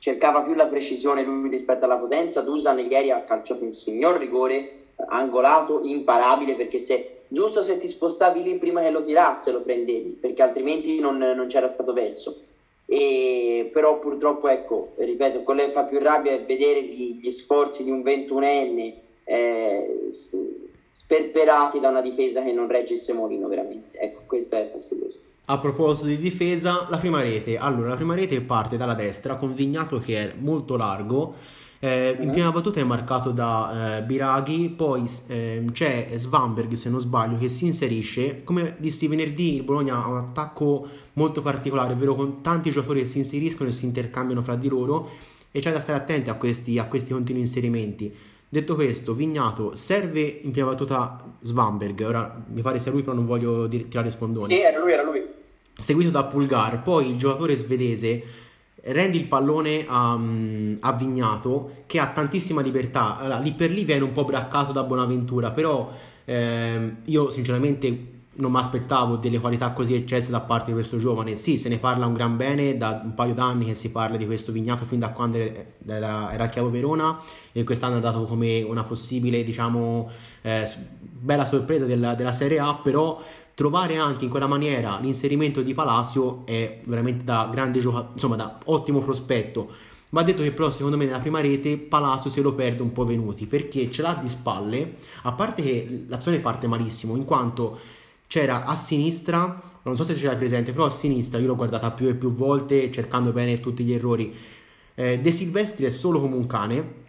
[0.00, 4.86] cercava più la precisione lui rispetto alla potenza, Dusan ieri ha calciato un signor rigore,
[4.96, 10.18] angolato, imparabile, perché se giusto se ti spostavi lì prima che lo tirasse lo prendevi,
[10.20, 12.48] perché altrimenti non, non c'era stato verso.
[12.92, 17.84] E, però purtroppo, ecco, ripeto, quello che fa più rabbia è vedere gli, gli sforzi
[17.84, 20.08] di un 21enne eh,
[20.90, 23.96] sperperati da una difesa che non regge Semolino veramente.
[23.96, 25.18] Ecco, questo è fastidioso.
[25.44, 27.58] A proposito di difesa, la prima rete.
[27.58, 31.34] Allora, la prima rete parte dalla destra con Vignato che è molto largo.
[31.82, 37.00] Eh, in prima battuta è marcato da eh, Biraghi, poi eh, c'è Svanberg, se non
[37.00, 38.44] sbaglio, che si inserisce.
[38.44, 43.06] Come dissi venerdì, il Bologna ha un attacco molto particolare, ovvero con tanti giocatori che
[43.06, 45.08] si inseriscono e si intercambiano fra di loro
[45.50, 48.14] e c'è da stare attenti a questi, a questi continui inserimenti.
[48.46, 53.24] Detto questo, Vignato serve in prima battuta Svanberg, ora mi pare sia lui però non
[53.24, 54.52] voglio dir- tirare sfondoni.
[54.52, 55.22] Sì, era lui, era lui.
[55.78, 58.22] Seguito da Pulgar, poi il giocatore svedese
[58.84, 60.18] rende il pallone a,
[60.80, 63.18] a, Vignato che ha tantissima libertà.
[63.18, 65.90] Allora, lì per lì viene un po' braccato da Bonaventura, però
[66.24, 71.36] ehm, io sinceramente non mi aspettavo delle qualità così eccelse da parte di questo giovane.
[71.36, 74.26] Sì, se ne parla un gran bene, da un paio d'anni che si parla di
[74.26, 77.20] questo Vignato fin da quando era, era al Chiavo Verona
[77.52, 80.10] e quest'anno è dato come una possibile, diciamo,
[80.42, 80.68] eh,
[80.98, 83.20] bella sorpresa della, della Serie A, però
[83.54, 88.58] trovare anche in quella maniera l'inserimento di Palacio è veramente da grande giocatore, insomma da
[88.66, 89.70] ottimo prospetto.
[90.10, 93.04] Va detto che però secondo me nella prima rete Palacio se lo perde un po'
[93.04, 97.78] Venuti perché ce l'ha di spalle, a parte che l'azione parte malissimo in quanto
[98.26, 101.90] c'era a sinistra, non so se ce l'hai presente, però a sinistra io l'ho guardata
[101.90, 104.34] più e più volte cercando bene tutti gli errori.
[104.94, 107.08] Eh, De Silvestri è solo come un cane,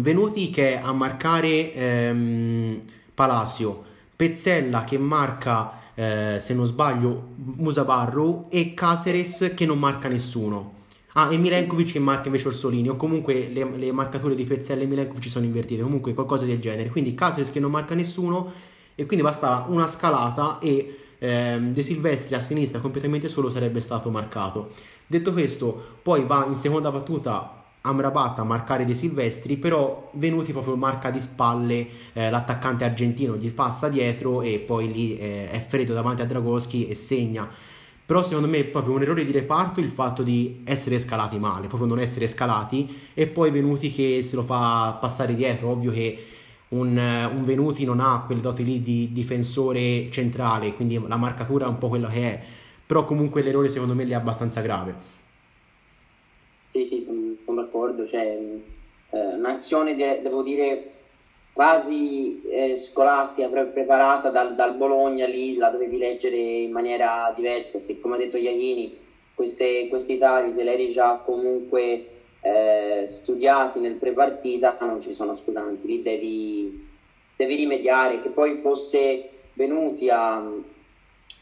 [0.00, 2.80] Venuti che è a marcare ehm,
[3.14, 3.84] Palacio,
[4.16, 10.72] Pezzella che marca, eh, se non sbaglio, Musabarru e Caceres che non marca nessuno.
[11.12, 14.86] Ah, e Milenkovic che marca invece Orsolini, o comunque le, le marcature di Pezzella e
[14.86, 16.88] Milenkovic sono invertite, comunque qualcosa del genere.
[16.88, 18.52] Quindi Caceres che non marca nessuno
[18.94, 24.10] e quindi basta una scalata e ehm, De Silvestri a sinistra completamente solo sarebbe stato
[24.10, 24.70] marcato.
[25.06, 30.76] Detto questo, poi va in seconda battuta Amrabat a marcare De Silvestri, però Venuti proprio
[30.76, 35.94] marca di spalle eh, l'attaccante argentino, gli passa dietro e poi lì eh, è freddo
[35.94, 37.48] davanti a Dragoschi e segna.
[38.06, 41.66] Però secondo me è proprio un errore di reparto il fatto di essere scalati male,
[41.66, 46.24] proprio non essere scalati e poi Venuti che se lo fa passare dietro, ovvio che
[46.68, 51.68] un, un, Venuti non ha quelle doti lì di difensore centrale, quindi la marcatura è
[51.68, 52.42] un po' quella che è,
[52.86, 55.15] però comunque l'errore secondo me è abbastanza grave.
[56.76, 58.36] Sì, sì, sono, sono d'accordo, cioè
[59.10, 60.90] eh, un'azione de- devo dire
[61.52, 67.78] quasi eh, scolastica, pre- preparata dal, dal, Bologna lì, la dovevi leggere in maniera diversa,
[67.78, 68.94] se come ha detto Iagnini,
[69.32, 72.04] queste, questi tagli te l'eri già comunque
[72.40, 76.78] eh, studiati nel pre-partita non ci sono scusanti, lì devi,
[77.36, 80.36] devi rimediare, che poi fosse venuti a,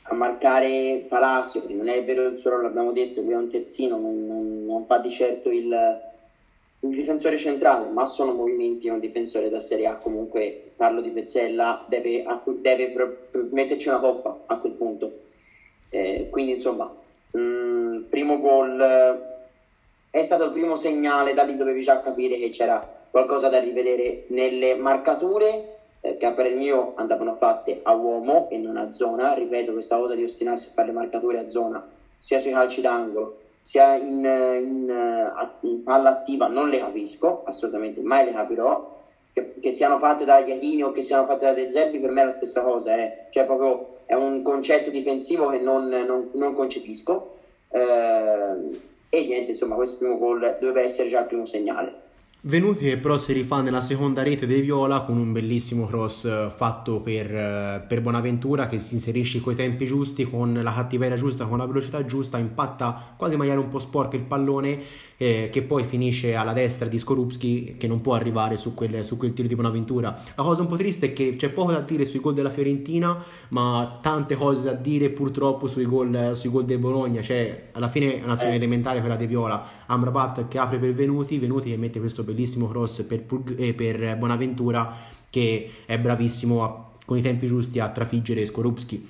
[0.07, 3.49] a marcare Palacio, che non è vero il suo ruolo, l'abbiamo detto, lui è un
[3.49, 5.65] terzino, non, non, non fa di certo il,
[6.81, 11.85] il, difensore centrale, ma sono movimenti, un difensore da Serie A, comunque parlo di Pezzella,
[11.89, 12.23] deve,
[12.61, 15.21] deve metterci una coppa a quel punto.
[15.89, 16.93] Eh, quindi insomma,
[17.31, 19.33] mh, mm, primo gol
[20.11, 24.25] è stato il primo segnale, da lì dovevi già capire che c'era qualcosa da rivedere
[24.29, 25.74] nelle marcature
[26.05, 30.23] eh, che mio andavano fatte a uomo e non a zona, ripeto questa cosa di
[30.23, 31.83] ostinarsi a fare le marcature a zona
[32.19, 38.27] sia sui calci d'angolo sia in, in, in palla attiva non le capisco, assolutamente mai
[38.27, 39.01] le capirò,
[39.33, 42.21] che, che siano fatte da Iachini o che siano fatte da De Zerbi per me
[42.21, 43.25] è la stessa cosa, eh.
[43.31, 47.37] cioè proprio è un concetto difensivo che non, non, non concepisco.
[47.71, 52.03] Eh, e niente, insomma, questo primo gol doveva essere già il primo segnale.
[52.47, 56.53] Venuti che però si rifà nella seconda rete dei Viola con un bellissimo cross eh,
[56.55, 61.47] fatto per, eh, per Bonaventura che si inserisce coi tempi giusti, con la cattiveria giusta,
[61.47, 64.83] con la velocità giusta, impatta quasi in maniera un po' sporca il pallone
[65.17, 69.17] eh, che poi finisce alla destra di Skorupski che non può arrivare su quel, su
[69.17, 70.15] quel, tiro di Bonaventura.
[70.35, 73.23] La cosa un po' triste è che c'è poco da dire sui gol della Fiorentina,
[73.49, 77.23] ma tante cose da dire purtroppo sui gol, sui gol del Bologna.
[77.23, 78.57] Cioè, alla fine è un'azione eh.
[78.57, 79.83] elementare quella di Viola.
[79.87, 84.17] Amrabat che apre per Venuti, Venuti che mette questo bellissimo cross per, Pug- eh, per
[84.17, 84.95] Bonaventura
[85.31, 89.09] che è bravissimo a, con i tempi giusti a trafiggere Skorupski.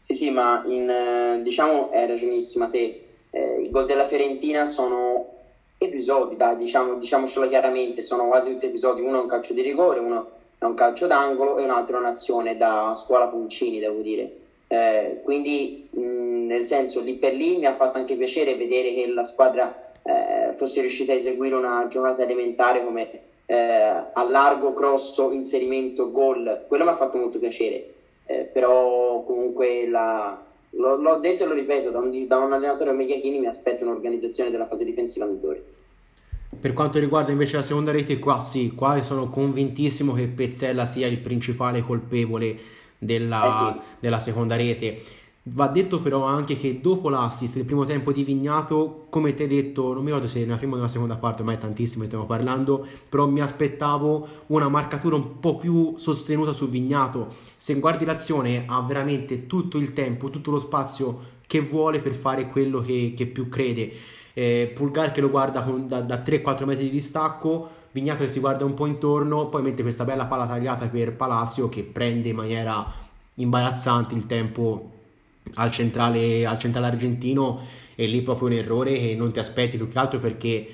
[0.00, 5.32] Sì, sì, ma in, eh, diciamo è ragionissima te eh, i gol della Fiorentina sono
[5.76, 9.98] episodi, dai, diciamo, diciamocelo chiaramente, sono quasi tutti episodi, uno è un calcio di rigore,
[9.98, 14.36] uno è un calcio d'angolo e un altro è un'azione da scuola Puncini, devo dire.
[14.68, 19.06] Eh, quindi mh, nel senso lì per lì mi ha fatto anche piacere vedere che
[19.08, 25.32] la squadra eh, fosse riuscita a eseguire una giornata elementare come eh, a largo, grosso,
[25.32, 27.92] inserimento, gol, quello mi ha fatto molto piacere,
[28.26, 30.40] eh, però comunque la,
[30.76, 33.84] L'ho, l'ho, detto e lo ripeto, da un, da un allenatore come Chiachini mi aspetto
[33.84, 35.62] un'organizzazione della fase difensiva migliore.
[36.58, 41.06] Per quanto riguarda invece la seconda rete, qua sì, qua sono convintissimo che Pezzella sia
[41.06, 42.56] il principale colpevole
[42.98, 43.80] della, eh sì.
[44.00, 44.98] della seconda rete
[45.46, 49.48] Va detto però anche che dopo l'assist del primo tempo di Vignato, come ti hai
[49.48, 52.06] detto, non mi ricordo se nella prima o nella seconda parte, ormai è tantissimo che
[52.06, 57.28] stiamo parlando, però mi aspettavo una marcatura un po' più sostenuta su Vignato.
[57.58, 62.46] Se guardi l'azione ha veramente tutto il tempo, tutto lo spazio che vuole per fare
[62.46, 63.92] quello che, che più crede.
[64.32, 68.40] Eh, Pulgar che lo guarda con, da, da 3-4 metri di distacco, Vignato che si
[68.40, 72.36] guarda un po' intorno, poi mette questa bella palla tagliata per Palacio che prende in
[72.36, 72.90] maniera
[73.34, 74.93] imbarazzante il tempo
[75.54, 77.60] al centrale, al centrale argentino
[77.94, 80.66] e lì proprio un errore che non ti aspetti più che altro perché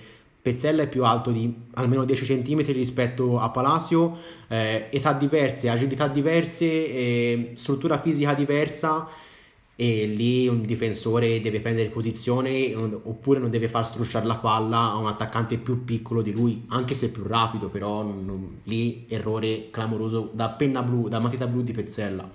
[0.43, 4.17] Pezzella è più alto di almeno 10 cm rispetto a Palacio,
[4.49, 9.07] eh, età diverse, agilità diverse, eh, struttura fisica diversa
[9.77, 14.97] e lì un difensore deve prendere posizione oppure non deve far strusciare la palla a
[14.97, 20.31] un attaccante più piccolo di lui, anche se più rapido, però non, lì errore clamoroso
[20.33, 22.29] da penna blu, da matita blu di Pezzella.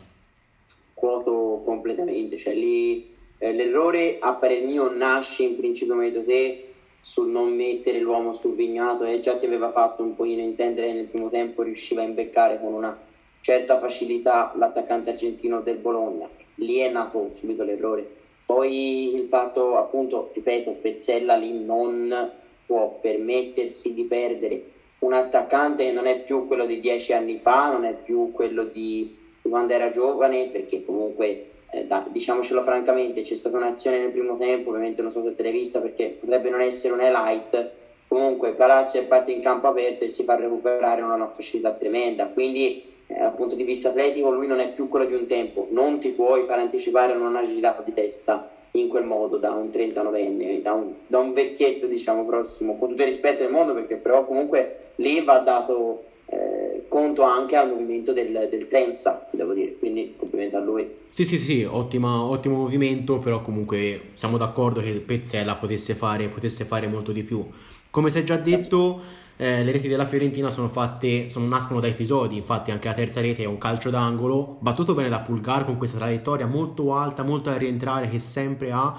[0.93, 1.34] Quoto
[1.75, 6.69] completamente, cioè lì eh, l'errore a parer mio nasce in principio meglio te
[7.01, 11.05] sul non mettere l'uomo sul vignato e già ti aveva fatto un pochino intendere nel
[11.05, 12.97] primo tempo riusciva a imbeccare con una
[13.41, 16.27] certa facilità l'attaccante argentino del Bologna.
[16.55, 18.09] Lì è nato subito l'errore.
[18.45, 22.31] Poi il fatto appunto ripeto Pezzella lì non
[22.65, 24.63] può permettersi di perdere.
[24.99, 28.63] Un attaccante che non è più quello di dieci anni fa non è più quello
[28.63, 34.37] di quando era giovane perché comunque eh, da, diciamocelo francamente, c'è stata un'azione nel primo
[34.37, 37.71] tempo, ovviamente non so se te l'hai vista perché potrebbe non essere un highlight,
[38.07, 43.19] comunque Palazzo parte in campo aperto e si fa recuperare una facilità tremenda, quindi eh,
[43.19, 46.09] dal punto di vista atletico lui non è più quello di un tempo, non ti
[46.09, 50.93] puoi far anticipare una girata di testa in quel modo da un 39enne, da un,
[51.07, 55.21] da un vecchietto diciamo prossimo, con tutto il rispetto del mondo perché però comunque lì
[55.21, 60.59] va dato eh, conto anche al movimento del, del Trenza, devo dire, quindi complimenti a
[60.59, 60.89] lui.
[61.09, 66.65] Sì, sì, sì, ottima, ottimo movimento, però comunque siamo d'accordo che Pezzella potesse fare, potesse
[66.65, 67.45] fare molto di più.
[67.89, 69.01] Come si è già detto,
[69.37, 73.21] eh, le reti della Fiorentina sono fatte, sono, nascono da episodi, infatti anche la terza
[73.21, 77.49] rete è un calcio d'angolo, battuto bene da Pulgar con questa traiettoria molto alta, molto
[77.49, 78.93] da rientrare che sempre ha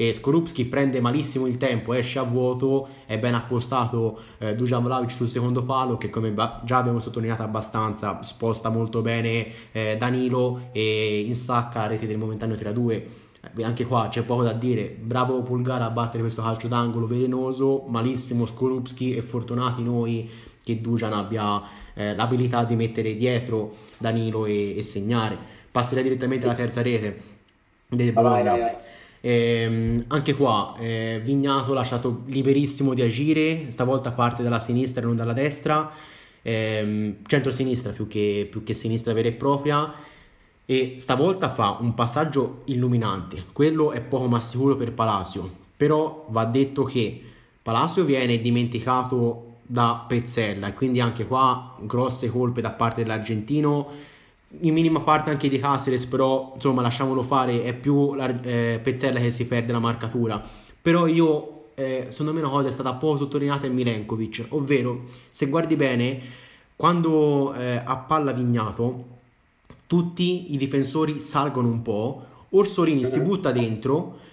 [0.00, 5.10] e Skorupski prende malissimo il tempo, esce a vuoto, è ben appostato eh, Dujan Vlaovic
[5.10, 10.68] sul secondo palo che come ba- già abbiamo sottolineato abbastanza sposta molto bene eh, Danilo
[10.70, 12.90] e insacca la rete del momentaneo 3-2
[13.56, 17.84] eh, anche qua c'è poco da dire bravo Pulgara a battere questo calcio d'angolo velenoso
[17.88, 20.30] malissimo Skorupski e fortunati noi
[20.62, 21.60] che Dujan abbia
[21.94, 25.36] eh, l'abilità di mettere dietro Danilo e, e segnare.
[25.72, 27.20] Passerei direttamente alla terza rete
[27.88, 35.02] del Bologna Ehm, anche qua eh, Vignato lasciato liberissimo di agire, stavolta parte dalla sinistra
[35.02, 35.90] e non dalla destra,
[36.42, 39.92] ehm, centro-sinistra più che, più che sinistra vera e propria.
[40.64, 46.44] E stavolta fa un passaggio illuminante, quello è poco ma sicuro per Palacio, però va
[46.44, 47.22] detto che
[47.62, 53.90] Palacio viene dimenticato da Pezzella e quindi anche qua grosse colpe da parte dell'argentino
[54.60, 59.20] in minima parte anche di Caceres, però insomma lasciamolo fare, è più la, eh, Pezzella
[59.20, 60.42] che si perde la marcatura.
[60.80, 65.46] Però io, eh, secondo me una cosa è stata poco sottolineata in Milenkovic, ovvero se
[65.46, 66.20] guardi bene,
[66.76, 69.16] quando eh, a palla Vignato,
[69.86, 74.26] tutti i difensori salgono un po', Orsolini si butta dentro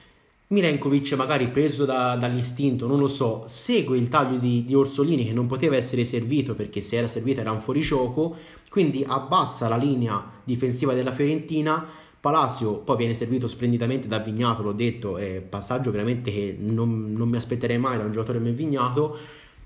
[0.48, 5.34] Milenkovic magari preso da, dall'istinto, non lo so, segue il taglio di, di, Orsolini che
[5.34, 8.36] non poteva essere servito perché se era servito era un fuorigioco,
[8.70, 11.84] quindi abbassa la linea difensiva della Fiorentina,
[12.20, 17.28] Palacio poi viene servito splendidamente da Vignato, l'ho detto, è passaggio veramente che non, non
[17.28, 19.18] mi aspetterei mai da un giocatore come Vignato,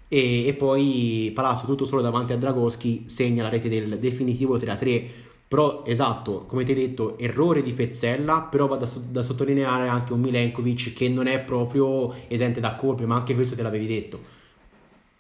[0.07, 5.09] e, e poi Palacio tutto solo davanti a Dragoschi segna la rete del definitivo 3-3
[5.49, 10.13] però esatto, come ti hai detto, errore di Pezzella, però va da, da, sottolineare anche
[10.13, 14.19] un Milenkovic che non è proprio esente da colpe, ma anche questo te l'avevi detto.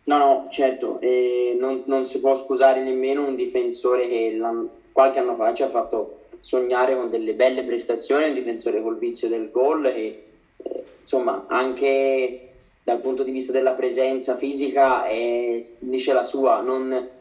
[0.03, 4.39] No, no, certo, eh, non, non, si può scusare nemmeno un difensore che
[4.91, 9.29] qualche anno fa ci ha fatto sognare con delle belle prestazioni, un difensore col vizio
[9.29, 10.23] del gol e
[10.57, 12.49] eh, insomma anche
[12.83, 17.17] dal punto di vista della presenza fisica eh, dice la sua, non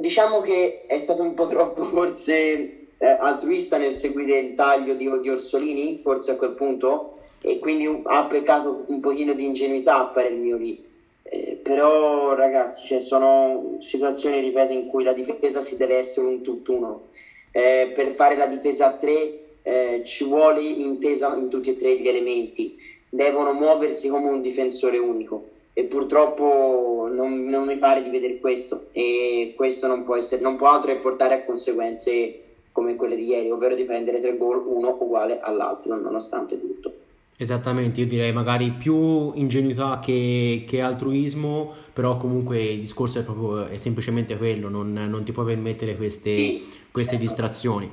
[0.00, 5.08] diciamo che è stato un po' troppo forse eh, altruista nel seguire il taglio di,
[5.20, 10.06] di, Orsolini, forse a quel punto, e quindi ha peccato un pochino di ingenuità a
[10.06, 10.84] parer mio lì.
[11.22, 16.42] Eh, però ragazzi, cioè, sono situazioni, ripeto, in cui la difesa si deve essere un
[16.42, 17.08] tutt'uno.
[17.50, 21.98] Eh, per fare la difesa a tre eh, ci vuole intesa in tutti e tre
[21.98, 22.76] gli elementi,
[23.08, 28.88] devono muoversi come un difensore unico e purtroppo non, non, mi pare di vedere questo
[28.90, 32.40] e questo non può, essere, non può altro che portare a conseguenze
[32.72, 36.92] come quelle di ieri, ovvero di prendere tre gol uno uguale all'altro nonostante tutto.
[37.36, 43.66] Esattamente, io direi magari più ingenuità che, che altruismo, però comunque il discorso è, proprio,
[43.66, 47.88] è semplicemente quello, non, non, ti puoi permettere queste, sì, queste distrazioni.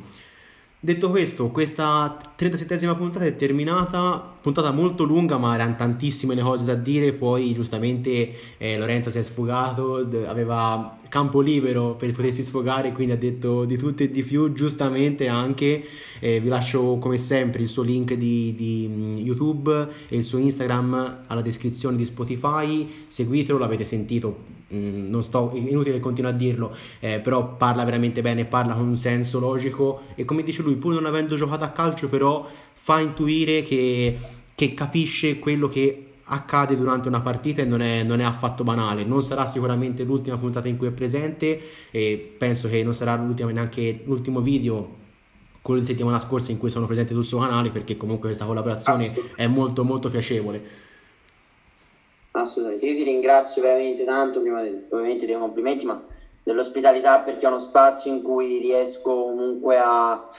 [0.80, 6.66] Detto questo, questa 37esima puntata è terminata, puntata molto lunga ma erano tantissime le cose
[6.66, 12.92] da dire, poi giustamente eh, Lorenzo si è sfogato, aveva campo libero per potersi sfogare,
[12.92, 15.84] quindi ha detto di tutto e di più, giustamente anche,
[16.20, 20.38] eh, vi lascio come sempre il suo link di, di mm, YouTube e il suo
[20.38, 26.76] Instagram alla descrizione di Spotify, seguitelo, l'avete sentito Mm, non sto, inutile continuare a dirlo,
[27.00, 30.02] eh, però parla veramente bene, parla con un senso logico.
[30.16, 32.48] E come dice lui, pur non avendo giocato a calcio, però
[32.86, 34.16] fa intuire che,
[34.54, 39.04] che capisce quello che accade durante una partita e non è, non è, affatto banale.
[39.04, 41.60] Non sarà sicuramente l'ultima puntata in cui è presente
[41.90, 45.04] e penso che non sarà l'ultima neanche l'ultimo video
[45.64, 49.32] quello di settimana scorsa in cui sono presente sul suo canale perché comunque questa collaborazione
[49.36, 50.62] è molto molto piacevole.
[52.34, 56.06] Assolutamente, io ti ringrazio veramente tanto, prima de- ovviamente dei complimenti, ma
[56.44, 60.30] dell'ospitalità perché è uno spazio in cui riesco comunque a,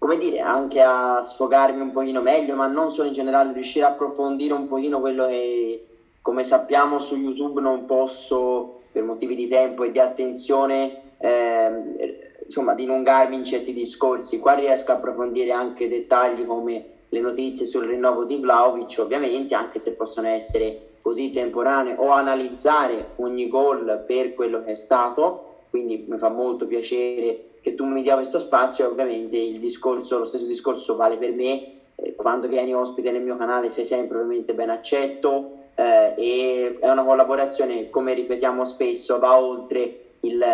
[0.00, 3.88] come dire, anche a sfogarmi un pochino meglio, ma non solo in generale, riuscire a
[3.88, 5.84] approfondire un pochino quello che,
[6.22, 12.72] come sappiamo, su YouTube non posso, per motivi di tempo e di attenzione, eh, insomma,
[12.72, 14.38] dilungarmi in certi discorsi.
[14.38, 19.78] Qua riesco a approfondire anche dettagli come le notizie sul rinnovo di Vlaovic, ovviamente, anche
[19.78, 26.06] se possono essere così temporanee o analizzare ogni gol per quello che è stato, quindi
[26.08, 30.46] mi fa molto piacere che tu mi dia questo spazio ovviamente il discorso, lo stesso
[30.46, 34.70] discorso vale per me, eh, quando vieni ospite nel mio canale sei sempre ovviamente ben
[34.70, 40.44] accetto eh, e è una collaborazione, come ripetiamo spesso, va oltre il,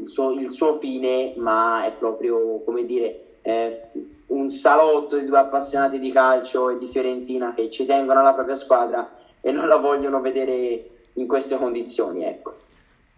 [0.00, 3.82] il, suo, il suo, fine, ma è proprio, come dire, eh,
[4.28, 8.56] un salotto di due appassionati di calcio e di Fiorentina che ci tengono alla propria
[8.56, 9.10] squadra
[9.40, 12.24] e non la vogliono vedere in queste condizioni.
[12.24, 12.66] Ecco.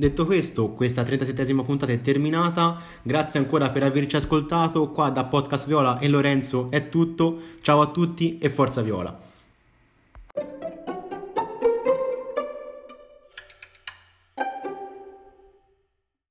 [0.00, 2.80] Detto questo, questa 37esima puntata è terminata.
[3.02, 4.88] Grazie ancora per averci ascoltato.
[4.92, 7.38] Qua da Podcast Viola e Lorenzo è tutto.
[7.60, 9.29] Ciao a tutti e forza Viola.